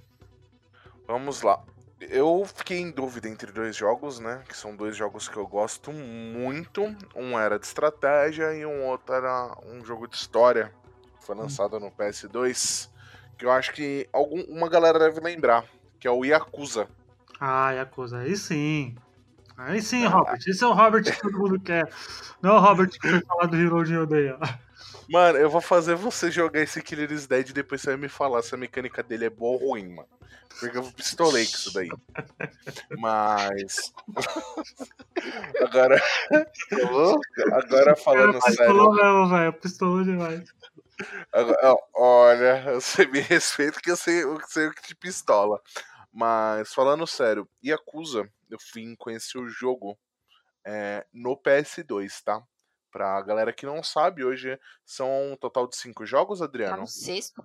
[1.06, 1.64] Vamos lá
[2.00, 4.42] eu fiquei em dúvida entre dois jogos, né?
[4.48, 6.82] Que são dois jogos que eu gosto muito.
[7.14, 10.72] Um era de estratégia e um outro era um jogo de história.
[11.20, 11.40] Foi hum.
[11.40, 12.88] lançado no PS2.
[13.36, 15.64] Que eu acho que algum, uma galera deve lembrar.
[15.98, 16.88] Que é o Yakuza.
[17.38, 18.18] Ah, Yakuza.
[18.18, 18.96] Aí sim.
[19.66, 20.38] Aí sim, Robert.
[20.46, 21.86] Esse é o Robert que todo mundo quer.
[22.40, 24.38] Não é o Robert que foi falar do Hero de Odeia.
[25.08, 28.08] Mano, eu vou fazer você jogar esse Killer is Dead e depois você vai me
[28.08, 30.08] falar se a mecânica dele é boa ou ruim, mano.
[30.58, 31.90] Porque eu pistolei com isso daí.
[32.98, 33.92] Mas.
[35.60, 36.02] agora.
[37.52, 38.72] agora falando Cara, sério.
[38.72, 39.52] Pistolou mesmo, velho.
[39.52, 40.54] Pistolou demais.
[41.32, 45.60] Agora, olha, você me respeita que eu sei, eu sei o que te pistola.
[46.12, 49.98] Mas falando sério, Yakuza, eu fui conhecer o jogo
[50.66, 52.42] é, no PS2, tá?
[52.90, 56.74] Pra galera que não sabe, hoje são um total de cinco jogos, Adriano?
[56.74, 57.42] Tá no sexto.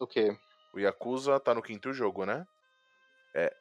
[0.00, 0.36] O quê?
[0.72, 2.46] O Yakuza tá no quinto jogo, né?
[3.34, 3.54] É.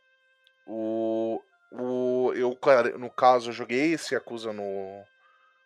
[0.66, 1.42] O.
[1.74, 2.34] O.
[2.34, 2.58] Eu,
[2.98, 5.04] no caso, eu joguei esse Yakuza no.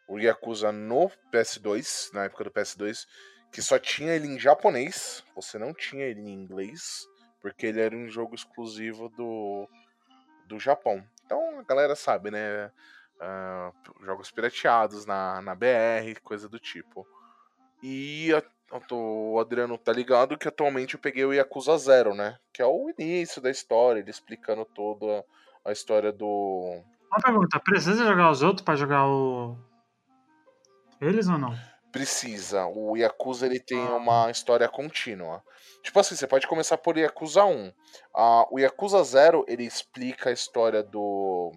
[0.07, 3.05] O Yakuza no PS2, na época do PS2,
[3.51, 5.23] que só tinha ele em japonês.
[5.35, 7.05] Você não tinha ele em inglês.
[7.45, 9.69] Porque ele era um jogo exclusivo do.
[10.47, 11.05] do Japão.
[11.23, 12.71] Então a galera sabe, né?
[13.17, 17.07] Uh, jogos pirateados na, na BR, coisa do tipo.
[17.83, 18.31] E
[18.91, 22.35] o Adriano tá ligado que atualmente eu peguei o Yakuza Zero, né?
[22.51, 25.23] Que é o início da história, ele explicando toda
[25.63, 26.81] a história do.
[27.11, 29.55] Uma pergunta, precisa jogar os outros para jogar o.
[30.99, 31.55] Eles ou não?
[31.95, 32.65] Precisa.
[32.67, 33.95] O Yakuza ele tem ah.
[33.95, 35.41] uma história contínua.
[35.81, 37.71] Tipo assim, você pode começar por Yakuza 1.
[38.13, 41.53] Ah, o Yakuza Zero ele explica a história do.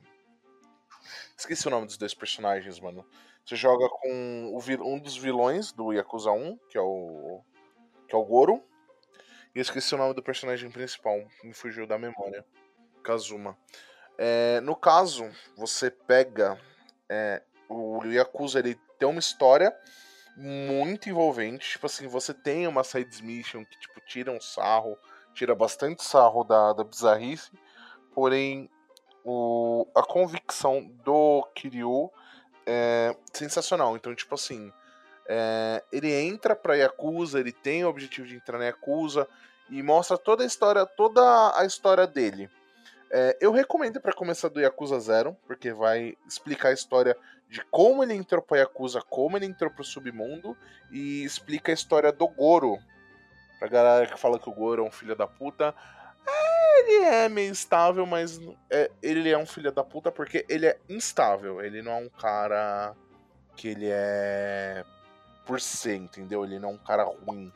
[1.37, 3.05] Esqueci o nome dos dois personagens, mano.
[3.45, 7.43] Você joga com o, um dos vilões do Yakuza 1, que é o.
[8.07, 8.63] que é o Goro.
[9.57, 12.47] E eu esqueci o nome do personagem principal, me fugiu da memória.
[13.03, 13.59] Kazuma.
[14.17, 16.57] É, no caso, você pega.
[17.09, 19.77] É, o Yakuza ele tem uma história
[20.39, 21.71] muito envolvente.
[21.71, 24.97] Tipo assim, você tem uma side mission que tipo, tira um sarro,
[25.35, 27.51] tira bastante sarro da, da bizarrice.
[28.15, 28.71] Porém,
[29.25, 32.11] o, a convicção do Kiryu
[32.65, 33.97] é sensacional.
[33.97, 34.73] Então, tipo assim,
[35.27, 39.29] é, ele entra pra Yakuza, ele tem o objetivo de entrar na Yakuza
[39.69, 42.49] e mostra toda a história, toda a história dele.
[43.11, 47.17] É, eu recomendo para começar do Yakuza Zero, porque vai explicar a história
[47.49, 50.57] de como ele entrou pra Yakuza, como ele entrou pro submundo,
[50.91, 52.79] e explica a história do Goro.
[53.59, 55.75] Pra galera que fala que o Goro é um filho da puta,
[56.79, 58.41] ele é meio instável, mas
[58.71, 61.61] é, ele é um filho da puta porque ele é instável.
[61.61, 62.95] Ele não é um cara
[63.57, 64.85] que ele é
[65.45, 66.45] por ser, entendeu?
[66.45, 67.53] Ele não é um cara ruim.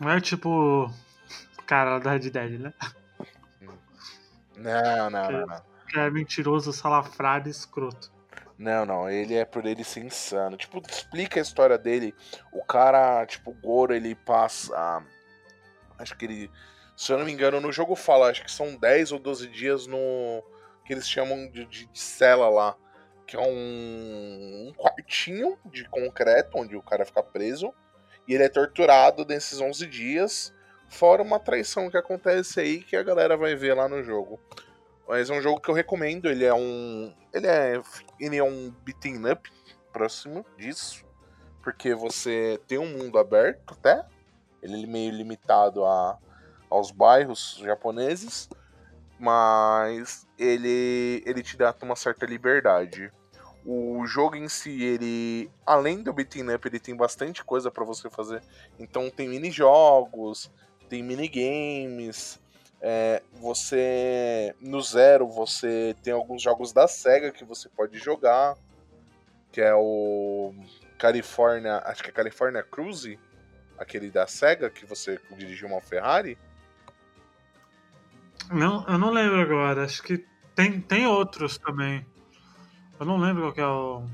[0.00, 0.90] Não é tipo
[1.66, 2.74] cara da Red Dead, né?
[4.56, 5.62] Não, não, não, não.
[5.88, 8.12] Que é mentiroso, salafrário e escroto.
[8.56, 10.56] Não, não, ele é por ele ser insano.
[10.56, 12.14] Tipo, explica a história dele.
[12.52, 15.04] O cara, tipo, o Goro, ele passa.
[15.98, 16.50] Acho que ele.
[16.96, 19.86] Se eu não me engano, no jogo fala, acho que são 10 ou 12 dias
[19.86, 19.98] no.
[20.86, 22.76] que eles chamam de, de, de cela lá.
[23.26, 27.74] Que é um, um quartinho de concreto onde o cara fica preso.
[28.28, 30.54] E ele é torturado nesses 11 dias.
[30.88, 34.38] Fora uma traição que acontece aí que a galera vai ver lá no jogo.
[35.08, 36.28] Mas é um jogo que eu recomendo.
[36.28, 37.12] Ele é um.
[37.32, 37.80] Ele é.
[38.18, 39.50] Ele é um beating up
[39.92, 41.04] próximo disso.
[41.62, 44.04] Porque você tem um mundo aberto até.
[44.62, 46.18] Ele é meio limitado a,
[46.68, 48.48] aos bairros japoneses.
[49.18, 53.10] Mas ele, ele te dá uma certa liberdade.
[53.64, 55.50] O jogo em si, ele.
[55.64, 58.42] Além do beating up, ele tem bastante coisa para você fazer.
[58.78, 60.50] Então tem mini-jogos,
[60.88, 62.38] tem minigames
[62.86, 68.58] é, você no zero você tem alguns jogos da Sega que você pode jogar,
[69.50, 70.52] que é o
[70.98, 73.18] California, acho que é California Cruise,
[73.78, 76.36] aquele da Sega que você dirigiu uma Ferrari.
[78.52, 79.84] Não, eu não lembro agora.
[79.84, 80.22] Acho que
[80.54, 82.06] tem, tem outros também.
[83.00, 84.06] Eu não lembro qual que é o,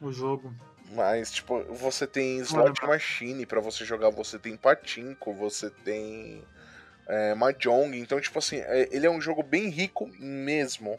[0.00, 0.54] o jogo.
[0.92, 6.42] Mas, tipo, você tem slot machine para você jogar, você tem patinco, você tem
[7.10, 7.98] é, Mahjong.
[7.98, 10.98] Então, tipo assim, é, ele é um jogo bem rico mesmo.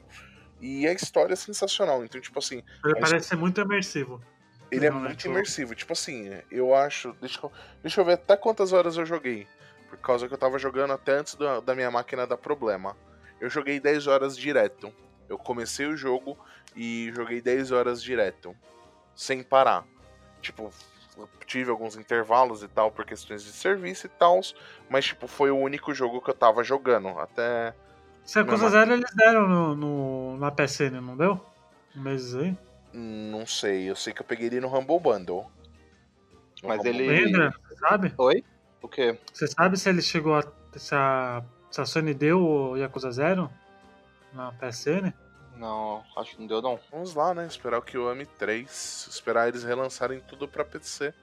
[0.59, 2.03] E a história é sensacional.
[2.03, 2.57] Então, tipo assim.
[2.83, 3.21] Ele parece história...
[3.21, 4.21] ser muito imersivo.
[4.69, 5.73] Ele é muito imersivo.
[5.73, 7.13] Tipo assim, eu acho.
[7.19, 7.51] Deixa eu,
[7.81, 9.47] deixa eu ver até quantas horas eu joguei.
[9.89, 12.95] Por causa que eu tava jogando até antes do, da minha máquina dar problema.
[13.39, 14.93] Eu joguei 10 horas direto.
[15.27, 16.37] Eu comecei o jogo
[16.75, 18.55] e joguei 10 horas direto.
[19.15, 19.85] Sem parar.
[20.41, 20.71] Tipo,
[21.45, 24.39] tive alguns intervalos e tal por questões de serviço e tal,
[24.89, 27.09] mas tipo, foi o único jogo que eu tava jogando.
[27.19, 27.73] Até.
[28.23, 31.39] Se a coisa zero eles deram no, no, na PSN, não deu?
[31.95, 32.55] Um mês aí?
[32.93, 35.49] Não sei, eu sei que eu peguei ele no Humble Bundle.
[36.61, 37.25] No mas Humble ele.
[37.25, 37.53] Lembra?
[37.67, 38.13] Você sabe?
[38.17, 38.43] Oi?
[38.81, 39.17] O quê?
[39.33, 40.43] Você sabe se ele chegou a.
[40.75, 43.49] Se a, se a Sony deu o Yakuza Zero
[44.33, 45.13] na PSN?
[45.61, 46.79] Não, acho que não deu não.
[46.91, 47.45] Vamos lá, né?
[47.45, 49.07] Esperar o Kiwami 3.
[49.11, 51.13] Esperar eles relançarem tudo pra PC.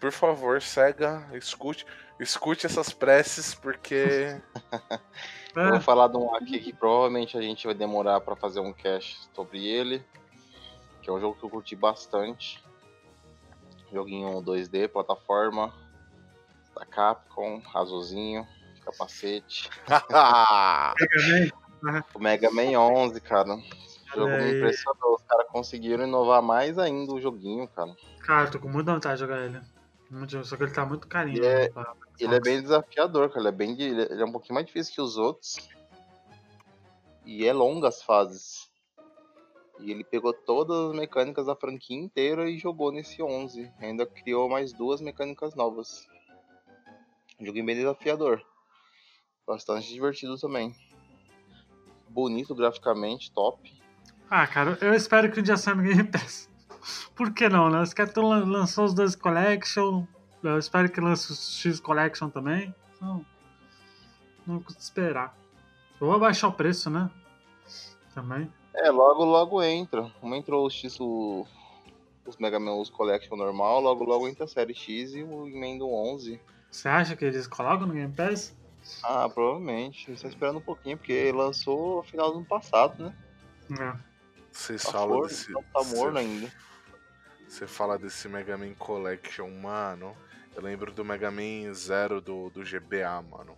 [0.00, 1.84] Por favor, Sega, escute,
[2.20, 4.40] escute essas preces, porque.
[5.56, 8.72] Eu vou falar de um aqui que provavelmente a gente vai demorar para fazer um
[8.72, 10.00] cast sobre ele.
[11.02, 12.62] Que é um jogo que eu curti bastante.
[13.92, 15.74] Joguinho 2D, plataforma.
[16.72, 18.46] Da Capcom, azulzinho,
[18.84, 19.68] capacete.
[22.14, 23.58] O Mega Man 11, cara.
[24.14, 25.14] jogo me impressionou.
[25.14, 27.94] Os caras conseguiram inovar mais ainda o joguinho, cara.
[28.20, 29.60] Cara, tô com muita vontade de jogar ele.
[30.44, 31.38] Só que ele tá muito carinho.
[31.38, 31.94] Ele é, pra...
[32.18, 33.40] ele é bem desafiador, cara.
[33.40, 35.68] Ele é, bem, ele é um pouquinho mais difícil que os outros.
[37.24, 38.70] E é longa as fases.
[39.80, 43.70] E ele pegou todas as mecânicas da franquia inteira e jogou nesse 11.
[43.80, 46.06] Ainda criou mais duas mecânicas novas.
[47.40, 48.42] Joguinho bem desafiador.
[49.46, 50.74] Bastante divertido também
[52.16, 53.70] bonito graficamente, top.
[54.30, 56.48] Ah, cara, eu espero que o dia saia no Game Pass.
[57.14, 57.82] Por que não, né?
[57.82, 60.06] Os caras lançou os dois Collection.
[60.42, 62.74] Eu espero que lance o X Collection também.
[63.00, 63.24] Não,
[64.46, 65.36] não custa esperar.
[66.00, 67.10] Eu vou abaixar o preço, né?
[68.14, 68.50] Também.
[68.74, 70.10] É, logo, logo entra.
[70.20, 71.46] Como entrou o X, o,
[72.26, 75.86] os Mega Man os Collection normal, logo, logo entra a série X e o Emendo
[75.88, 76.40] 11.
[76.70, 78.56] Você acha que eles colocam no Game Pass?
[79.02, 80.12] Ah, provavelmente.
[80.12, 83.14] Estou esperando um pouquinho, porque lançou no final do ano passado, né?
[83.80, 83.96] É.
[84.50, 85.52] Vocês tá falam desse.
[85.52, 86.52] Tá morno ainda.
[87.46, 90.16] Você fala desse Mega Man Collection, mano.
[90.54, 93.56] Eu lembro do Mega Man Zero do, do GBA, mano.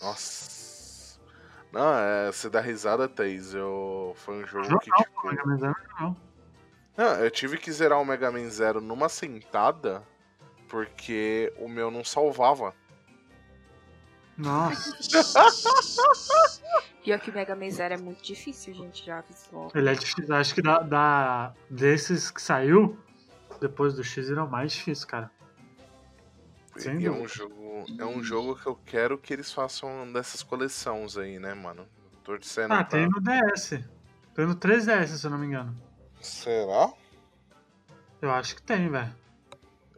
[0.00, 1.20] Nossa.
[1.72, 3.54] Não, é, você dá risada, Thaís.
[3.54, 4.12] Eu...
[4.16, 5.26] Foi um jogo não, que, não, tipo.
[5.26, 6.16] Mega Man Zero não.
[6.96, 10.06] Não, eu tive que zerar o Mega Man Zero numa sentada,
[10.68, 12.74] porque o meu não salvava.
[14.36, 14.96] Nossa.
[17.04, 19.70] Pior que o Mega Man Zero é muito difícil, gente, já avisou.
[19.74, 20.34] Ele é difícil.
[20.34, 22.96] Acho que da, da, desses que saiu,
[23.60, 25.30] depois do X, ele é o mais difícil, cara.
[26.76, 30.42] Sem e é um, jogo, é um jogo que eu quero que eles façam dessas
[30.42, 31.86] coleções aí, né, mano?
[32.24, 32.98] Torcendo ah, pra...
[32.98, 33.80] tem no DS.
[34.34, 35.76] Tem no 3DS, se eu não me engano.
[36.20, 36.92] Será?
[38.22, 39.21] Eu acho que tem, velho.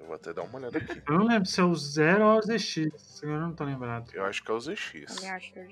[0.05, 1.03] Eu vou até dar uma olhada aqui.
[1.09, 3.23] Eu não lembro se é o Zero ou o ZX.
[3.23, 4.13] Eu não tô lembrado.
[4.13, 5.23] Eu acho que é o ZX.
[5.23, 5.65] Eu acho que é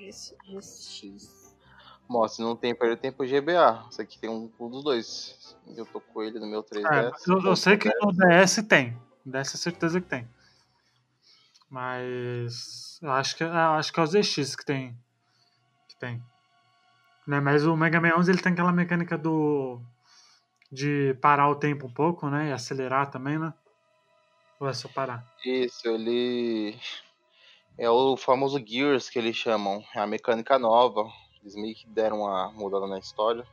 [0.48, 1.54] o ZX.
[2.08, 3.86] Mostra, não tem perder tempo GBA.
[3.90, 5.56] Isso aqui tem um, um dos dois.
[5.76, 6.90] Eu tô com ele no meu 3DS.
[6.90, 8.98] É, eu, eu sei que no DS tem.
[9.26, 10.26] DS é certeza que tem.
[11.68, 14.96] Mas eu acho que, eu acho que é os ZX que tem.
[15.88, 16.22] Que tem.
[17.26, 17.38] Né?
[17.38, 19.78] Mas o Mega Man 11 ele tem aquela mecânica do
[20.70, 22.48] de parar o tempo um pouco, né?
[22.48, 23.52] E acelerar também, né?
[24.72, 25.26] Só parar?
[25.44, 26.78] Isso, ele
[27.76, 29.84] é o famoso Gears que eles chamam.
[29.94, 31.10] É a mecânica nova.
[31.40, 33.44] Eles meio que deram uma mudada na história.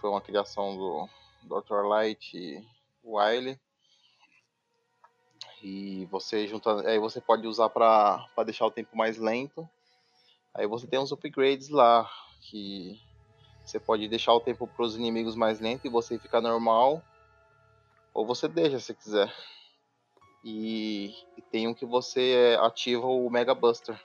[0.00, 1.08] Foi uma criação do
[1.42, 1.86] Dr.
[1.86, 2.64] Light e
[3.04, 3.60] Wily.
[5.62, 9.68] E você junta, aí você pode usar para deixar o tempo mais lento.
[10.54, 12.10] Aí você tem uns upgrades lá
[12.40, 12.98] que
[13.62, 17.02] você pode deixar o tempo para os inimigos mais lento e você fica normal.
[18.14, 19.30] Ou você deixa se quiser.
[20.48, 24.00] E, e tem um que você ativa o Mega Buster.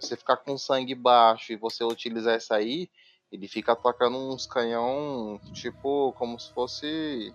[0.00, 2.88] Você ficar com sangue baixo e você utilizar essa aí,
[3.30, 7.34] ele fica atacando uns canhão, tipo, como se fosse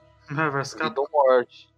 [0.90, 1.70] vida ou morte.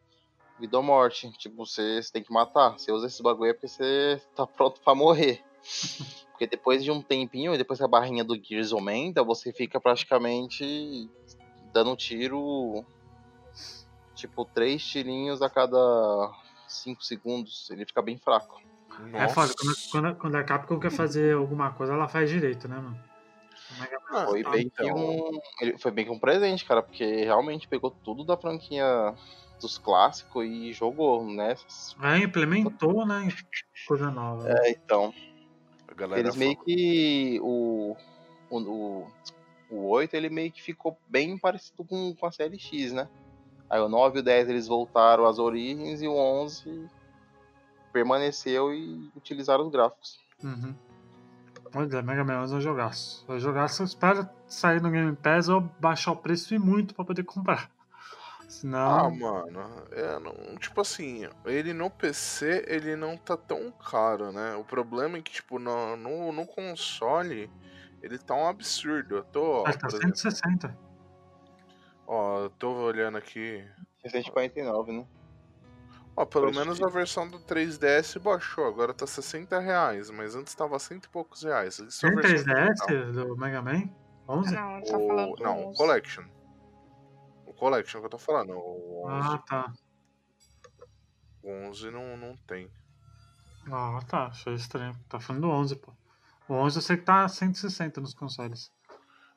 [0.58, 1.30] Vida ou morte.
[1.34, 2.80] Tipo, você, você tem que matar.
[2.80, 5.44] Você usa esse bagulho é porque você tá pronto para morrer.
[6.34, 11.08] Porque depois de um tempinho, depois que a barrinha do Gears aumenta, você fica praticamente
[11.72, 12.84] dando tiro.
[14.16, 16.34] Tipo, três tirinhos a cada
[16.76, 17.70] 5 segundos.
[17.72, 18.62] Ele fica bem fraco.
[19.00, 19.18] Nossa.
[19.18, 22.76] É foda, quando, quando, quando a Capcom quer fazer alguma coisa, ela faz direito, né,
[22.76, 23.00] mano?
[24.10, 24.86] Ah, foi, bem então...
[24.86, 29.16] que um, ele foi bem que um presente, cara, porque realmente pegou tudo da franquia
[29.60, 31.56] dos clássicos e jogou, né?
[32.02, 33.28] É, implementou, né?
[33.88, 34.48] Coisa nova.
[34.50, 35.14] É, então.
[36.16, 37.40] Eles meio que.
[37.42, 37.96] O,
[38.50, 39.08] o, o,
[39.70, 43.08] o 8 ele meio que ficou bem parecido com, com a série X, né?
[43.74, 46.88] Aí o 9 e o 10 eles voltaram às origens e o 11
[47.92, 50.20] permaneceu e utilizaram os gráficos.
[50.44, 50.76] Uhum.
[51.74, 53.26] Olha, Mega Man 11 é um jogaço.
[53.28, 57.04] É um jogaço, espera sair no Game Pass ou baixar o preço e muito pra
[57.04, 57.68] poder comprar.
[58.48, 58.80] Senão...
[58.80, 64.54] Ah, mano, é, não, tipo assim, ele no PC ele não tá tão caro, né?
[64.56, 67.50] O problema é que, tipo, no, no, no console
[68.04, 69.16] ele tá um absurdo.
[69.16, 69.62] Eu tô.
[69.62, 70.68] Ó, tá 160.
[70.68, 70.93] Exemplo,
[72.44, 73.66] eu tô olhando aqui.
[74.02, 75.08] 649, né?
[76.16, 80.54] Ó, pelo Por menos a versão do 3DS baixou, agora tá 60 reais, mas antes
[80.54, 81.80] tava cento e poucos reais.
[81.80, 83.90] Isso Tem 3DS do Mega Man?
[84.28, 84.54] 11?
[84.54, 85.44] Não, tá falando o...
[85.44, 86.24] Não, Collection.
[87.64, 88.52] Collection que eu tô falando.
[88.58, 89.74] O 11, ah, tá.
[91.42, 92.70] O 11 não, não tem.
[93.72, 94.28] Ah, tá.
[94.28, 94.94] Achei estranho.
[95.08, 95.94] Tá falando do 11, pô.
[96.50, 98.70] O 11 eu sei que tá 160 nos consoles.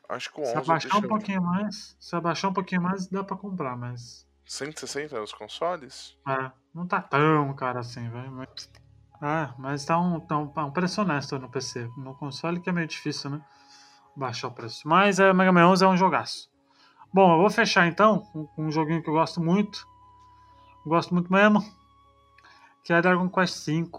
[0.08, 0.52] Acho que o 11...
[0.52, 4.26] Se abaixar um pouquinho mais, se abaixar um pouquinho mais, dá pra comprar, mas...
[4.44, 6.16] 160 nos consoles?
[6.28, 8.30] É, não tá tão caro assim, velho.
[8.30, 8.70] Mas...
[9.20, 11.88] É, mas tá um, tá um, um preço honesto no PC.
[11.96, 13.40] No console que é meio difícil, né?
[14.14, 14.86] Baixar o preço.
[14.86, 16.50] Mas é, Mega Man 11 é um jogaço.
[17.12, 19.86] Bom, eu vou fechar então com um joguinho que eu gosto muito.
[20.84, 21.64] Gosto muito mesmo.
[22.84, 23.90] Que é Dragon Quest V,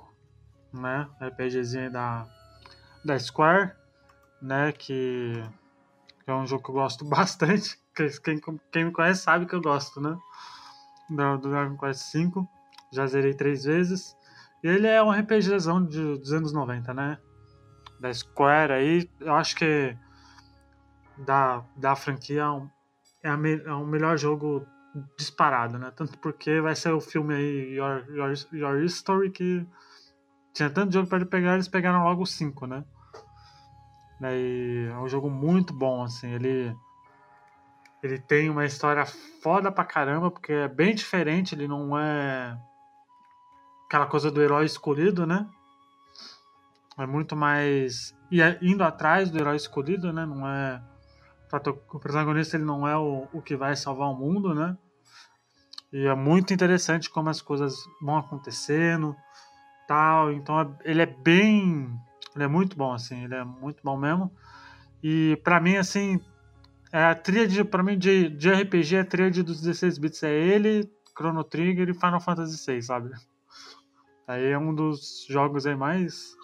[0.74, 1.10] né?
[1.20, 2.28] RPGzinho da,
[3.04, 3.74] da Square,
[4.42, 4.72] né?
[4.72, 5.44] Que,
[6.28, 7.80] é um jogo que eu gosto bastante.
[7.96, 8.40] Quem,
[8.72, 10.18] quem me conhece sabe que eu gosto, né?
[11.10, 12.46] Do, do Dragon Quest V.
[12.92, 14.16] Já zerei três vezes.
[14.64, 17.18] E ele é um RPGzão de, dos anos 90, né?
[18.00, 19.10] Da Square aí.
[19.20, 19.96] Eu acho que
[21.18, 22.44] da, da franquia
[23.24, 24.66] é, a me, é o melhor jogo
[25.18, 25.92] disparado, né?
[25.96, 29.66] Tanto porque vai ser o filme aí, Your, Your, Your History, que
[30.54, 32.84] tinha tanto jogo para pegar, eles pegaram logo 5, né?
[34.22, 36.76] E é um jogo muito bom, assim, ele
[38.02, 39.06] ele tem uma história
[39.42, 42.58] foda pra caramba, porque é bem diferente, ele não é
[43.86, 45.48] aquela coisa do herói escolhido, né?
[46.98, 50.26] É muito mais é indo atrás do herói escolhido, né?
[50.26, 50.82] Não é
[51.94, 54.78] o protagonista ele não é o, o que vai salvar o mundo, né?
[55.92, 59.16] E é muito interessante como as coisas vão acontecendo,
[59.88, 60.32] tal.
[60.34, 61.98] Então ele é bem,
[62.38, 64.32] ele é muito bom assim, ele é muito bom mesmo.
[65.04, 66.22] E para mim assim,
[66.92, 70.32] é a tríade para mim de, de RPG é a tríade dos 16 bits é
[70.34, 73.12] ele, Chrono Trigger e Final Fantasy VI, sabe?
[74.28, 76.38] Aí é um dos jogos aí mais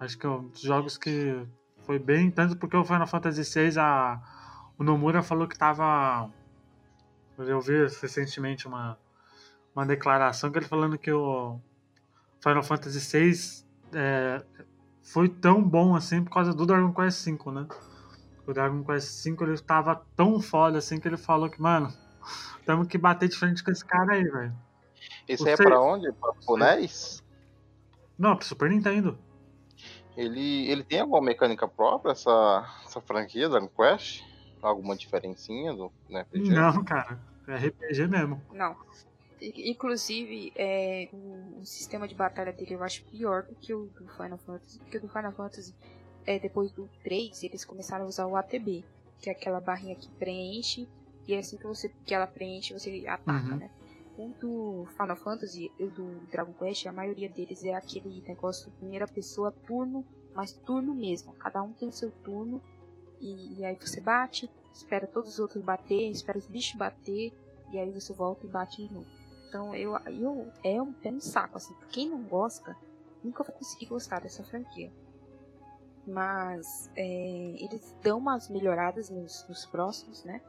[0.00, 1.46] acho que é um dos jogos que
[1.84, 4.20] foi bem, tanto porque o Final Fantasy VI, a,
[4.78, 6.30] o Nomura falou que tava.
[7.38, 8.98] Eu vi recentemente uma,
[9.74, 11.58] uma declaração que ele falando que o
[12.40, 14.44] Final Fantasy VI é,
[15.02, 17.66] foi tão bom assim por causa do Dragon Quest V, né?
[18.46, 21.92] O Dragon Quest V ele tava tão foda assim que ele falou que, mano,
[22.64, 24.54] temos que bater de frente com esse cara aí, velho.
[25.28, 26.10] Isso aí é pra onde?
[26.12, 27.22] Pra NES?
[28.18, 29.18] Não, pro Super Nintendo.
[30.16, 34.22] Ele, ele tem alguma mecânica própria, essa, essa franquia Dragon Quest?
[34.60, 36.50] Alguma diferencinha do, RPG?
[36.50, 37.18] Não, cara.
[37.48, 38.40] É RPG mesmo.
[38.52, 38.76] Não.
[39.42, 44.06] Inclusive, é, o, o, sistema de batalha dele eu acho pior do que o do
[44.08, 44.78] Final Fantasy.
[44.78, 45.74] Porque o do Final Fantasy,
[46.24, 48.84] é, depois do 3, eles começaram a usar o ATB,
[49.18, 50.88] que é aquela barrinha que preenche,
[51.26, 53.56] e é assim que, você, que ela preenche, você ataca, uhum.
[53.56, 53.70] né?
[54.16, 58.76] O do Final Fantasy e do Dragon Quest, a maioria deles é aquele negócio de
[58.76, 61.32] primeira pessoa, turno, mas turno mesmo.
[61.34, 62.62] Cada um tem o seu turno,
[63.20, 67.32] e, e aí você bate, espera todos os outros bater, espera os bichos bater,
[67.72, 69.21] e aí você volta e bate de novo.
[69.52, 72.74] Então eu, eu é um pé no saco, assim, quem não gosta,
[73.22, 74.90] nunca vai conseguir gostar dessa franquia.
[76.06, 77.04] Mas é,
[77.58, 80.40] eles dão umas melhoradas nos, nos próximos, né?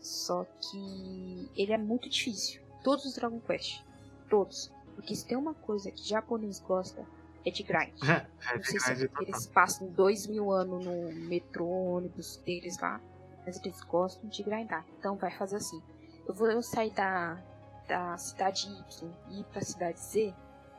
[0.00, 2.60] Só que ele é muito difícil.
[2.82, 3.84] Todos os Dragon Quest.
[4.28, 4.72] Todos.
[4.96, 7.06] Porque se tem uma coisa que japonês gosta,
[7.46, 7.94] é de grind.
[8.02, 13.00] É, é não sei se eles passam dois mil anos no metrô, ônibus deles lá.
[13.46, 14.84] Mas eles gostam de grindar.
[14.98, 15.80] Então vai fazer assim.
[16.26, 17.40] Eu vou sair da,
[17.88, 20.34] da cidade Y e ir pra cidade Z.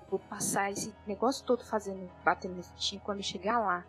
[0.10, 3.02] Vou passar esse negócio todo fazendo, batendo nesse time.
[3.04, 3.84] Quando chegar lá,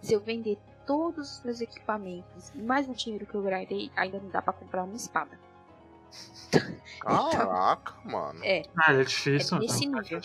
[0.00, 4.18] se eu vender todos os meus equipamentos e mais o dinheiro que eu grindei, ainda
[4.20, 5.38] não dá para comprar uma espada.
[7.00, 8.40] Caraca, então, mano.
[8.42, 8.62] É.
[8.76, 9.58] Ah, é difícil.
[9.58, 10.20] É nesse nível.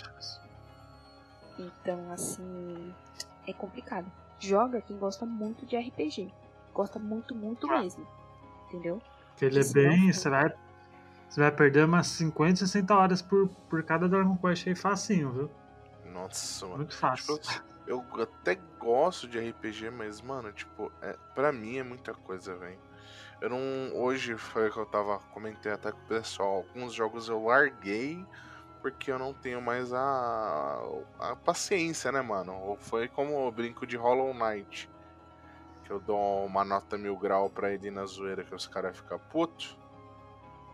[1.60, 2.94] Então, assim,
[3.48, 4.10] é complicado.
[4.40, 6.34] Joga quem gosta muito de RPG.
[6.74, 7.82] Gosta muito, muito ah.
[7.82, 8.08] mesmo.
[8.68, 9.02] Entendeu?
[9.36, 10.12] Que ele é bem.
[10.12, 10.54] Você vai,
[11.34, 15.52] você vai perder umas 50, 60 horas por, por cada Dragon Quest aí facinho, viu?
[16.06, 16.78] Nossa, mano.
[16.78, 17.40] Muito fácil.
[17.40, 22.56] Tipo, eu até gosto de RPG, mas, mano, tipo, é, pra mim é muita coisa,
[22.56, 22.78] velho.
[23.42, 23.58] Eu não.
[23.96, 25.18] Hoje foi o que eu tava.
[25.34, 26.58] Comentei até com o pessoal.
[26.58, 28.24] Alguns jogos eu larguei
[28.84, 30.84] porque eu não tenho mais a,
[31.18, 32.54] a paciência, né, mano?
[32.54, 34.88] Ou foi como o brinco de Hollow Knight.
[35.84, 39.18] Que eu dou uma nota mil grau pra ele na zoeira que os caras ficam
[39.32, 39.82] puto.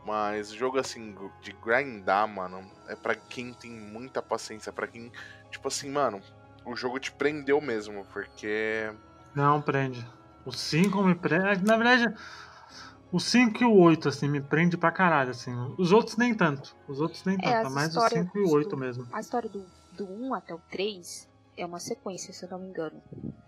[0.10, 5.12] Mas jogo assim, de grindar, mano, é para quem tem muita paciência, para quem,
[5.51, 6.20] tipo assim, mano,
[6.66, 8.91] o jogo te prendeu mesmo, porque.
[9.36, 10.03] Não, prende.
[10.43, 11.64] O 5 me prende.
[11.64, 12.12] Na verdade,
[13.12, 15.53] o 5 e o 8, assim, me prende pra caralho, assim.
[15.78, 16.76] Os outros nem tanto.
[16.88, 19.07] Os outros nem é, tanto, mais o 5 e o 8 mesmo.
[19.14, 22.70] A história do, do 1 até o 3 é uma sequência, se eu não me
[22.70, 22.99] engano.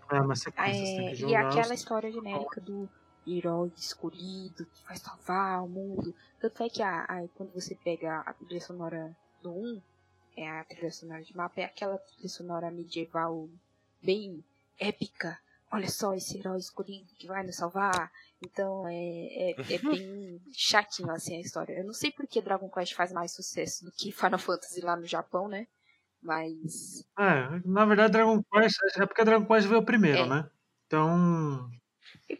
[0.08, 2.88] É uma sequência, é, E aquela história genérica do
[3.26, 6.14] herói escolhido que vai salvar o mundo.
[6.40, 9.82] Tanto é que a, a, quando você pega a trilha sonora do 1,
[10.36, 13.48] é a trilha sonora de mapa, é aquela trilha sonora medieval
[14.02, 14.42] bem
[14.78, 15.38] épica.
[15.70, 18.10] Olha só esse herói escolhido que vai nos salvar.
[18.42, 21.74] Então é, é, é bem chatinho assim a história.
[21.74, 24.96] Eu não sei por que Dragon Quest faz mais sucesso do que Final Fantasy lá
[24.96, 25.66] no Japão, né?
[26.20, 27.06] Mas.
[27.18, 30.28] É, na verdade Dragon Quest é porque Dragon Quest veio primeiro, é.
[30.28, 30.50] né?
[30.86, 31.70] Então.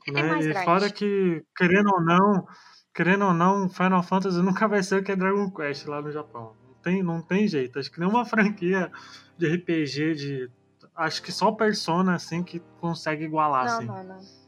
[0.06, 0.38] É né?
[0.40, 2.46] E fora que, querendo ou não,
[2.94, 6.10] querendo ou não, Final Fantasy nunca vai ser o que é Dragon Quest lá no
[6.10, 7.78] Japão tem, não tem jeito.
[7.78, 8.90] Acho que nenhuma franquia
[9.38, 10.50] de RPG de.
[10.94, 13.86] Acho que só Persona, assim, que consegue igualar, não, assim.
[13.86, 14.42] Não, não.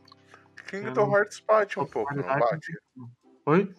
[0.68, 2.72] Kingdom Hearts bate um pouco, não bate?
[3.47, 3.74] Oi?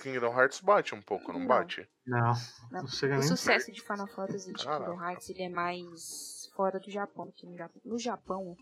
[0.00, 1.46] Kingdom Hearts bate um pouco, não, não.
[1.46, 1.88] bate?
[2.06, 2.32] Não.
[2.70, 2.82] não.
[2.82, 6.90] não chega o sucesso de Final Fantasy de Kingdom Hearts ele é mais fora do
[6.90, 7.80] Japão que no Japão.
[7.84, 8.56] No Japão,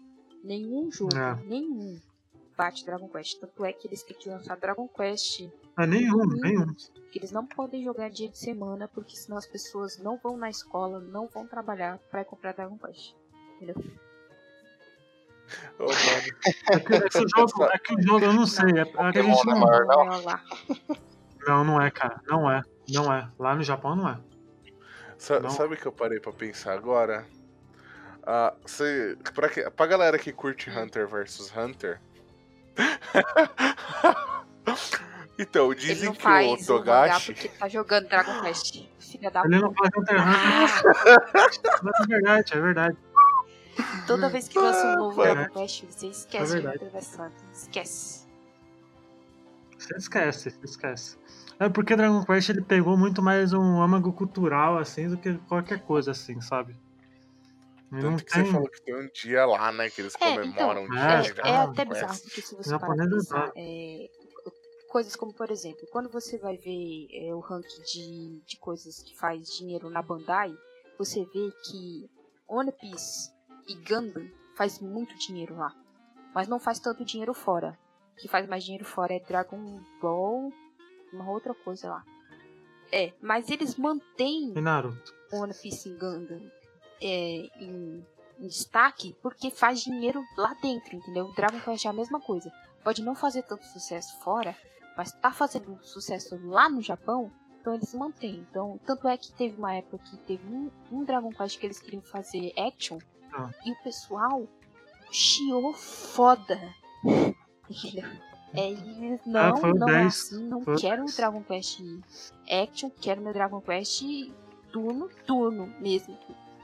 [0.45, 1.35] nenhum jogo, é.
[1.45, 2.01] nenhum
[2.57, 3.41] bate Dragon Quest.
[3.41, 5.49] Tanto é que eles têm que lançar Dragon Quest.
[5.77, 6.75] Ah, nenhum, nenhum.
[7.11, 10.51] Que eles não podem jogar dia de semana, porque senão as pessoas não vão na
[10.51, 13.15] escola, não vão trabalhar para comprar Dragon Quest.
[13.57, 13.77] Entendeu?
[15.79, 18.71] Oh, é, que, é, que o jogo, é que o jogo, eu não sei.
[18.79, 19.61] É, é que a gente não...
[21.47, 22.21] não, não é, cara.
[22.27, 22.63] Não é.
[22.89, 23.29] Não é.
[23.39, 24.19] Lá no Japão não é.
[25.19, 25.51] Sa não.
[25.51, 27.27] Sabe o que eu parei pra pensar agora?
[28.23, 32.01] Uh, cê, pra, que, pra galera que curte Hunter vs Hunter,
[35.39, 37.33] então, dizem ele que o Togashi.
[37.33, 38.85] Porque tá jogando Dragon Quest.
[38.99, 40.17] Filha da Ele não faz Hunter
[42.03, 42.97] É verdade, é verdade.
[44.07, 46.91] Toda vez que lança um novo Dragon Quest, você esquece é de Hunter.
[47.53, 48.27] Esquece.
[49.79, 51.17] Você esquece, você esquece.
[51.59, 55.81] É porque Dragon Quest ele pegou muito mais um âmago cultural assim do que qualquer
[55.83, 56.77] coisa assim, sabe?
[57.93, 58.45] Tanto não que tem...
[58.45, 59.91] você falou que tem um dia lá, né?
[59.91, 61.35] Que eles é, comemoram então, um dia.
[61.45, 64.09] É, é até bizarro, porque se você parar pensar, é,
[64.89, 69.15] coisas como, por exemplo, quando você vai ver é, o ranking de, de coisas que
[69.19, 70.55] faz dinheiro na Bandai,
[70.99, 72.11] você vê que
[72.49, 73.31] One Piece
[73.69, 74.27] e Gundam
[74.57, 75.75] faz muito dinheiro lá.
[76.35, 77.79] Mas não faz tanto dinheiro fora.
[78.15, 80.51] O que faz mais dinheiro fora é Dragon Ball,
[81.13, 82.05] uma outra coisa lá.
[82.91, 84.55] É, mas eles mantêm
[85.31, 86.51] One Piece e Gundam
[87.03, 88.07] é, em,
[88.39, 91.33] em, destaque porque faz dinheiro lá dentro, entendeu?
[91.35, 92.53] Dragon Quest é a mesma coisa.
[92.85, 94.57] Pode não fazer tanto sucesso fora,
[94.97, 97.31] mas tá fazendo sucesso lá no Japão
[97.61, 98.47] Então eles mantêm.
[98.51, 101.81] Então, tanto é que teve uma época que teve um, um Dragon Quest que eles
[101.81, 102.99] queriam fazer action
[103.33, 103.51] ah.
[103.65, 104.47] e o pessoal
[105.11, 106.59] chiou foda.
[108.55, 111.81] É, eles não, ah, não é assim, não foi quero o Dragon Quest
[112.47, 114.03] action, quero meu Dragon Quest
[114.71, 116.19] turno, turno mesmo.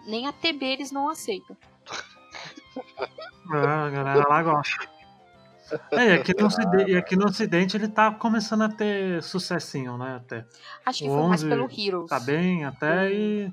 [0.06, 1.56] Nem a TB eles não aceitam.
[3.50, 4.98] Ah, a galera lá gosta.
[5.90, 10.16] É, e aqui, no ocidente, aqui no Ocidente ele tá começando a ter sucessinho, né?
[10.16, 10.46] Até.
[10.84, 12.08] Acho que o foi 11 mais pelo Heroes.
[12.08, 13.52] Tá bem, até e.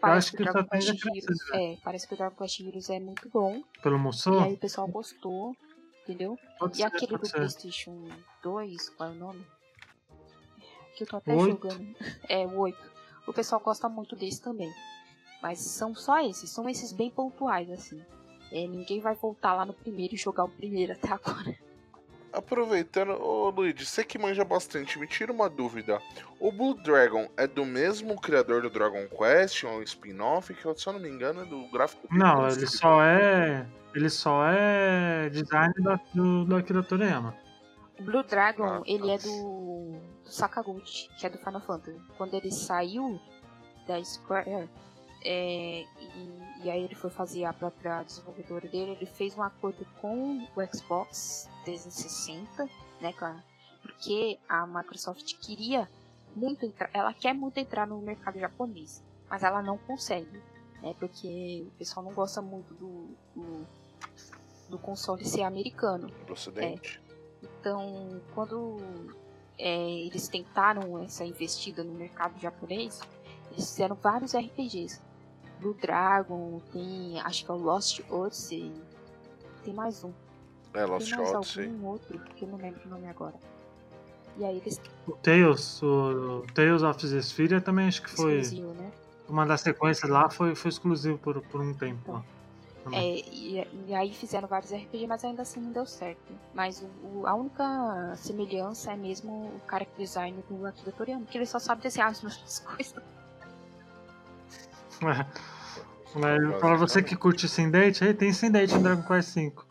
[0.00, 1.72] Parece que, que o Dragon Quest Heroes, né?
[1.72, 3.62] é, parece que o Dragon Quest Heroes é muito bom.
[3.82, 4.40] Pelo Musou?
[4.40, 5.56] E aí o pessoal gostou,
[6.02, 6.38] entendeu?
[6.58, 7.36] Pode e ser, aquele do ser.
[7.36, 8.08] PlayStation
[8.42, 9.46] 2, qual é o nome?
[10.96, 11.50] Que eu tô até 8.
[11.50, 11.96] jogando.
[12.28, 12.78] É, o 8.
[13.26, 14.70] O pessoal gosta muito desse também.
[15.44, 18.00] Mas são só esses, são esses bem pontuais, assim.
[18.50, 21.54] É, ninguém vai voltar lá no primeiro e jogar o primeiro até agora.
[22.32, 26.00] Aproveitando, ô Luigi, você que manja bastante, me tira uma dúvida.
[26.40, 30.94] O Blue Dragon é do mesmo criador do Dragon Quest, um spin-off, que se eu
[30.94, 33.66] não me engano é do gráfico Não, ele só é.
[33.94, 37.36] Ele só é design da, do, do Akira Toriyama.
[38.00, 42.00] O Blue Dragon, ah, ele é do, do Sakaguchi, que é do Final Fantasy.
[42.16, 43.20] Quando ele saiu
[43.86, 44.68] da Square,
[45.24, 49.86] é, e, e, aí ele foi fazer a própria desenvolvedora dele, ele fez um acordo
[50.00, 52.68] com o Xbox 360,
[53.00, 53.42] né, claro,
[53.80, 55.88] porque a Microsoft queria
[56.36, 60.42] muito entrar, ela quer muito entrar no mercado japonês, mas ela não consegue,
[60.82, 63.66] né, porque o pessoal não gosta muito do, do,
[64.68, 66.08] do console ser americano.
[66.26, 67.00] Do ocidente.
[67.10, 67.14] É.
[67.60, 68.76] Então, quando
[69.58, 73.00] é, eles tentaram essa investida no mercado japonês,
[73.52, 75.00] eles fizeram vários RPGs.
[75.60, 78.72] Blue Dragon, tem acho que é o Lost Odyssey,
[79.64, 80.12] tem mais um.
[80.74, 81.66] É, Lost tem mais Odyssey.
[81.66, 83.34] algum outro, que eu não lembro o nome agora.
[84.36, 84.80] E aí eles...
[85.06, 88.40] O Tales, o Tales of Zesphiria também acho que foi...
[88.40, 88.90] Exclusivo, né?
[89.28, 92.22] Uma das sequências lá foi, foi exclusivo por, por um tempo.
[92.86, 92.98] Então.
[92.98, 96.20] É, e, e, aí fizeram vários RPG, mas ainda assim não deu certo.
[96.52, 101.38] Mas o, o, a única semelhança é mesmo o character design do Akira Toriyama, que
[101.38, 103.02] ele só sabe desenhar as mesmas coisas.
[105.10, 105.26] É.
[106.16, 109.52] Mas pra você que curte Sim Date, aí tem Sim Date em Dragon Quest V.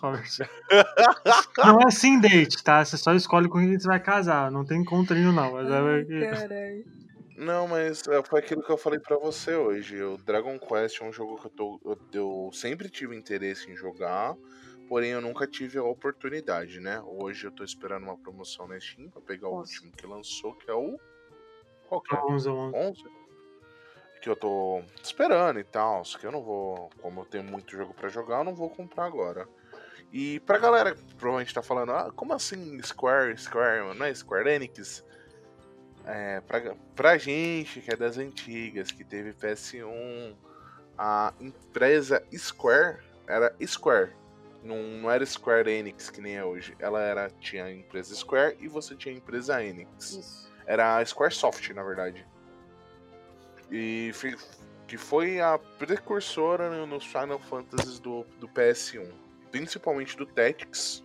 [1.58, 2.84] não é Sim Date, tá?
[2.84, 4.50] Você só escolhe com quem você vai casar.
[4.50, 5.52] Não tem encontrinho, não.
[5.52, 6.30] Mas Ai, é...
[6.30, 6.84] Caralho.
[7.38, 10.02] Não, mas é, foi aquilo que eu falei para você hoje.
[10.02, 13.76] O Dragon Quest é um jogo que eu, tô, eu, eu, sempre tive interesse em
[13.76, 14.36] jogar,
[14.88, 17.00] porém eu nunca tive a oportunidade, né?
[17.06, 19.56] Hoje eu tô esperando uma promoção na Steam pra pegar Nossa.
[19.56, 20.98] o último que lançou, que é o.
[21.88, 22.18] Qual que é?
[22.18, 22.76] 11, 11.
[22.76, 23.17] 11?
[24.20, 26.02] Que eu tô esperando e tal.
[26.02, 29.04] Que eu não vou, como eu tenho muito jogo para jogar, eu não vou comprar
[29.04, 29.48] agora.
[30.12, 34.48] E pra galera que provavelmente tá falando, ah, como assim Square, Square, não é Square
[34.48, 35.04] Enix?
[36.06, 40.34] É, pra, pra gente que é das antigas, que teve PS1,
[40.96, 44.12] a empresa Square era Square.
[44.62, 46.74] Não, não era Square Enix que nem é hoje.
[46.78, 50.12] Ela era tinha a empresa Square e você tinha a empresa Enix.
[50.12, 50.50] Isso.
[50.66, 52.26] Era a Square Soft, na verdade.
[53.70, 54.12] E
[54.86, 59.12] que foi a precursora nos Final Fantasy do, do PS1,
[59.50, 61.04] principalmente do Tactics.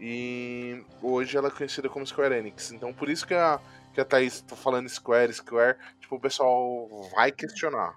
[0.00, 2.72] E hoje ela é conhecida como Square Enix.
[2.72, 3.60] Então por isso que a,
[3.92, 7.96] que a Thaís tá falando Square, Square, tipo, o pessoal vai questionar.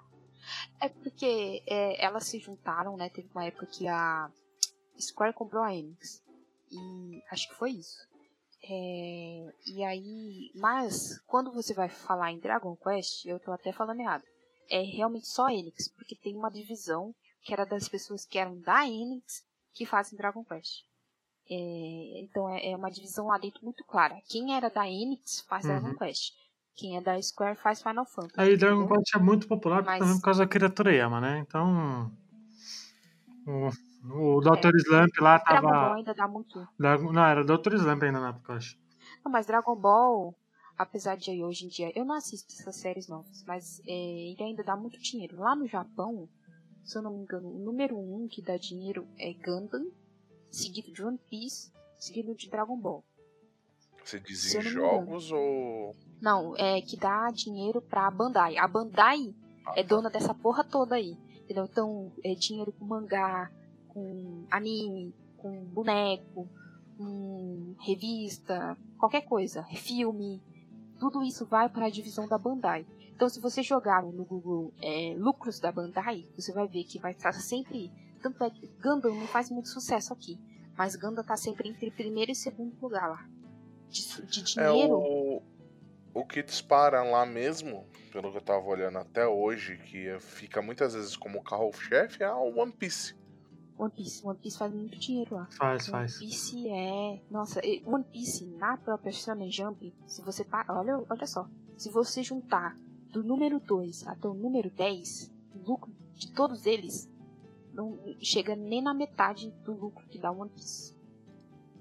[0.79, 3.09] É porque é, elas se juntaram, né?
[3.09, 4.29] Teve uma época que a
[4.99, 6.23] Square comprou a Enix.
[6.71, 8.07] E acho que foi isso.
[8.69, 14.01] É, e aí, mas quando você vai falar em Dragon Quest, eu tô até falando
[14.01, 14.23] errado.
[14.69, 18.85] É realmente só Enix, porque tem uma divisão que era das pessoas que eram da
[18.85, 19.41] Enix
[19.73, 20.83] que fazem Dragon Quest.
[21.49, 24.19] É, então é, é, uma divisão lá dentro muito clara.
[24.27, 25.79] Quem era da Enix faz uhum.
[25.79, 26.33] Dragon Quest.
[26.75, 28.33] Quem é da Square faz Final Fantasy.
[28.37, 29.99] Aí Dragon Quest é muito popular Mas...
[29.99, 31.39] também por causa da Kira Toriyama, né?
[31.39, 32.11] Então.
[33.47, 33.71] O
[34.03, 34.75] o Dr.
[34.75, 34.77] É.
[34.77, 35.61] Slump lá tava.
[35.61, 36.67] Dragon Ball ainda dá muito.
[36.77, 37.73] Não, era Dr.
[37.75, 38.77] Slump ainda na época, eu acho.
[39.23, 40.35] Não, mas Dragon Ball,
[40.77, 41.91] apesar de hoje em dia.
[41.95, 43.91] Eu não assisto essas séries novas, mas é,
[44.31, 45.37] ele ainda dá muito dinheiro.
[45.37, 46.29] Lá no Japão,
[46.83, 49.91] se eu não me engano, o número um que dá dinheiro é Gundam,
[50.51, 53.03] seguido de One Piece, seguido de Dragon Ball.
[54.03, 55.93] Você diz em jogos ou.
[56.21, 58.57] Não, é que dá dinheiro pra Bandai.
[58.57, 59.89] A Bandai ah, é tá.
[59.89, 61.17] dona dessa porra toda aí.
[61.43, 61.65] Entendeu?
[61.65, 63.51] Então, é dinheiro com mangá,
[63.97, 66.47] com anime, com boneco,
[66.95, 70.39] com revista, qualquer coisa, filme,
[70.99, 72.85] tudo isso vai para a divisão da Bandai.
[73.15, 77.13] Então, se você jogar no Google é, lucros da Bandai, você vai ver que vai
[77.13, 77.91] estar sempre.
[78.21, 80.37] Tanto é que Gundam não faz muito sucesso aqui,
[80.77, 83.27] mas Gundam está sempre entre primeiro e segundo lugar lá.
[83.89, 84.93] De, de dinheiro.
[84.93, 85.41] É o...
[86.13, 90.93] o que dispara lá mesmo, pelo que eu tava olhando até hoje, que fica muitas
[90.93, 93.15] vezes como carro-chefe, é o One Piece.
[93.77, 94.25] One Piece.
[94.25, 95.47] One Piece faz muito dinheiro lá.
[95.51, 96.15] Faz, faz.
[96.15, 97.21] One Piece é.
[97.29, 100.45] Nossa, One Piece na própria Shonen Jump, se você.
[100.69, 101.47] Olha, olha só.
[101.77, 102.75] Se você juntar
[103.11, 107.09] do número 2 até o número 10, o lucro de todos eles
[107.73, 110.95] não chega nem na metade do lucro que dá One Piece.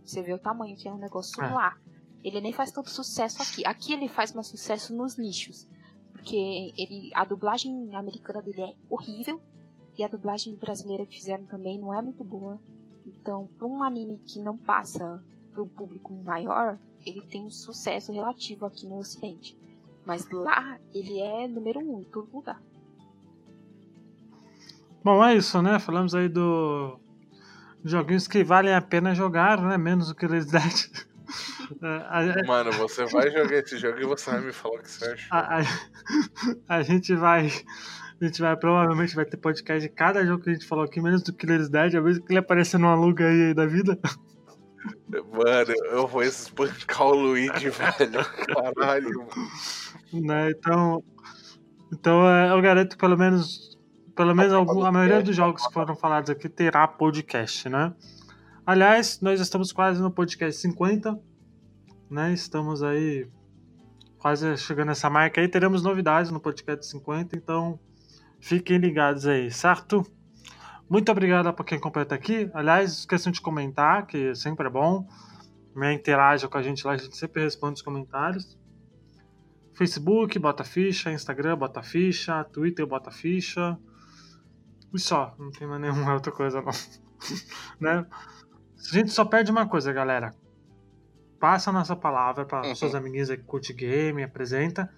[0.05, 1.49] Você vê o tamanho que é um negócio é.
[1.49, 1.77] lá.
[2.23, 3.67] Ele nem faz tanto sucesso aqui.
[3.67, 5.67] Aqui ele faz mais sucesso nos nichos.
[6.13, 9.41] Porque ele, a dublagem americana dele é horrível.
[9.97, 12.59] E a dublagem brasileira que fizeram também não é muito boa.
[13.07, 18.13] Então, para um anime que não passa para um público maior, ele tem um sucesso
[18.13, 19.57] relativo aqui no Ocidente.
[20.05, 22.61] Mas lá, ele é número um em todo lugar.
[25.03, 25.79] Bom, é isso, né?
[25.79, 26.99] Falamos aí do
[27.85, 29.79] joguinhos que valem a pena jogar, né?
[29.79, 30.47] Menos do que eles
[32.47, 35.29] Mano, você vai jogar esse jogo e você vai me falar o que você achou.
[35.31, 37.51] A, a, a, gente vai.
[38.21, 41.01] A gente vai provavelmente vai ter podcast de cada jogo que a gente falou aqui,
[41.01, 43.99] menos do Killer's Dead, a vez que ele aparecer no aluga aí, da vida.
[45.09, 48.25] Mano, eu vou espancar o Luigi, velho.
[48.47, 49.27] Caralho.
[50.13, 51.05] Né, então.
[51.93, 53.77] Então é, eu garanto pelo menos.
[54.15, 57.93] Pelo menos algum, a maioria dos jogos que foram falados aqui terá podcast, né?
[58.65, 61.21] Aliás, nós estamos quase no podcast 50,
[62.11, 62.33] né?
[62.33, 63.29] Estamos aí
[64.19, 65.49] quase chegando nessa marca aí.
[65.49, 67.79] Teremos novidades no podcast 50, então
[68.47, 70.07] fiquem ligados aí, certo?
[70.89, 72.49] Muito obrigado para quem completa aqui.
[72.55, 75.05] Aliás, esqueçam de comentar, que sempre é bom.
[75.75, 78.57] Me interaja com a gente lá, a gente sempre responde os comentários.
[79.75, 83.77] Facebook, bota ficha, Instagram, bota ficha, Twitter, bota ficha.
[84.95, 86.71] E só, não tem mais nenhuma outra coisa não.
[87.81, 88.07] né?
[88.79, 90.33] A gente só perde uma coisa, galera.
[91.41, 92.77] Passa a nossa palavra para uhum.
[92.77, 94.89] suas amiguinhas que curte game, apresenta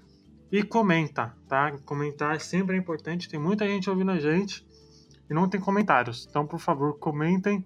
[0.50, 1.76] e comenta, tá?
[1.84, 3.28] Comentar é sempre é importante.
[3.28, 4.66] Tem muita gente ouvindo a gente
[5.28, 6.26] e não tem comentários.
[6.28, 7.64] Então, por favor, comentem.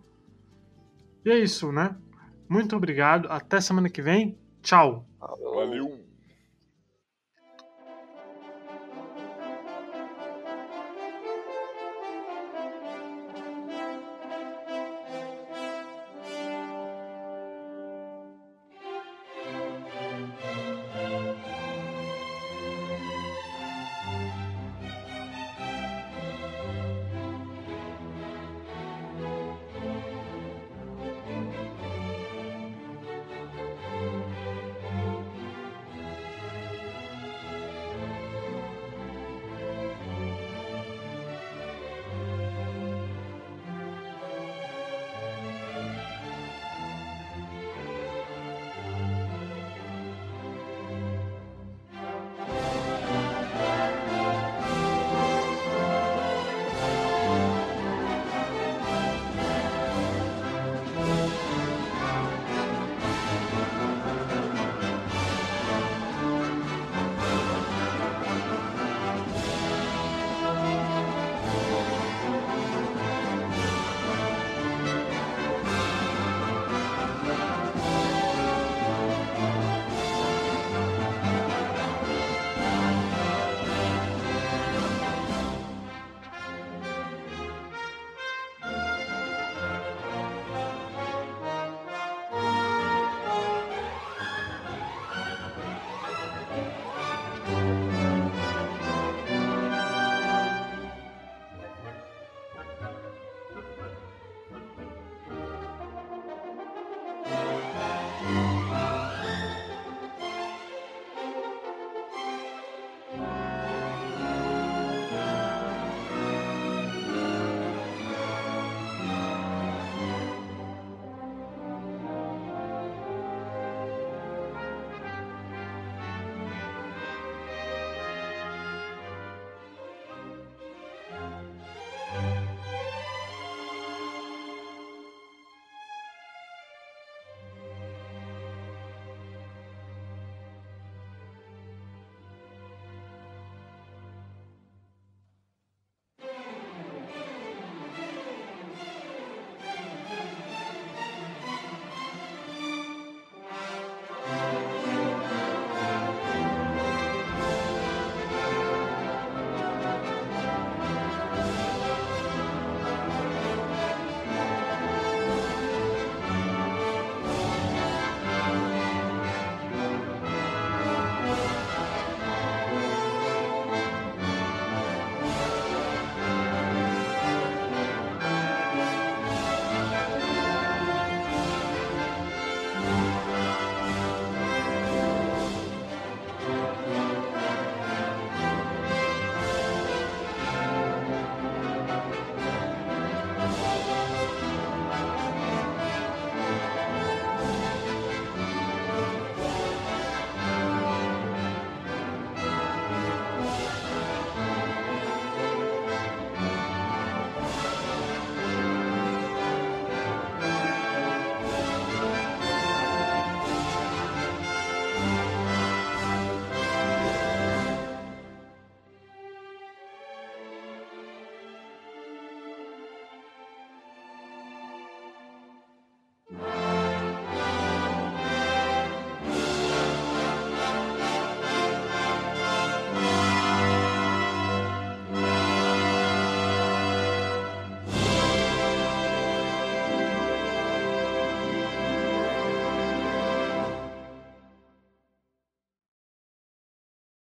[1.24, 1.96] E é isso, né?
[2.48, 3.28] Muito obrigado.
[3.30, 4.36] Até semana que vem.
[4.60, 5.06] Tchau.
[5.18, 6.01] Valeu.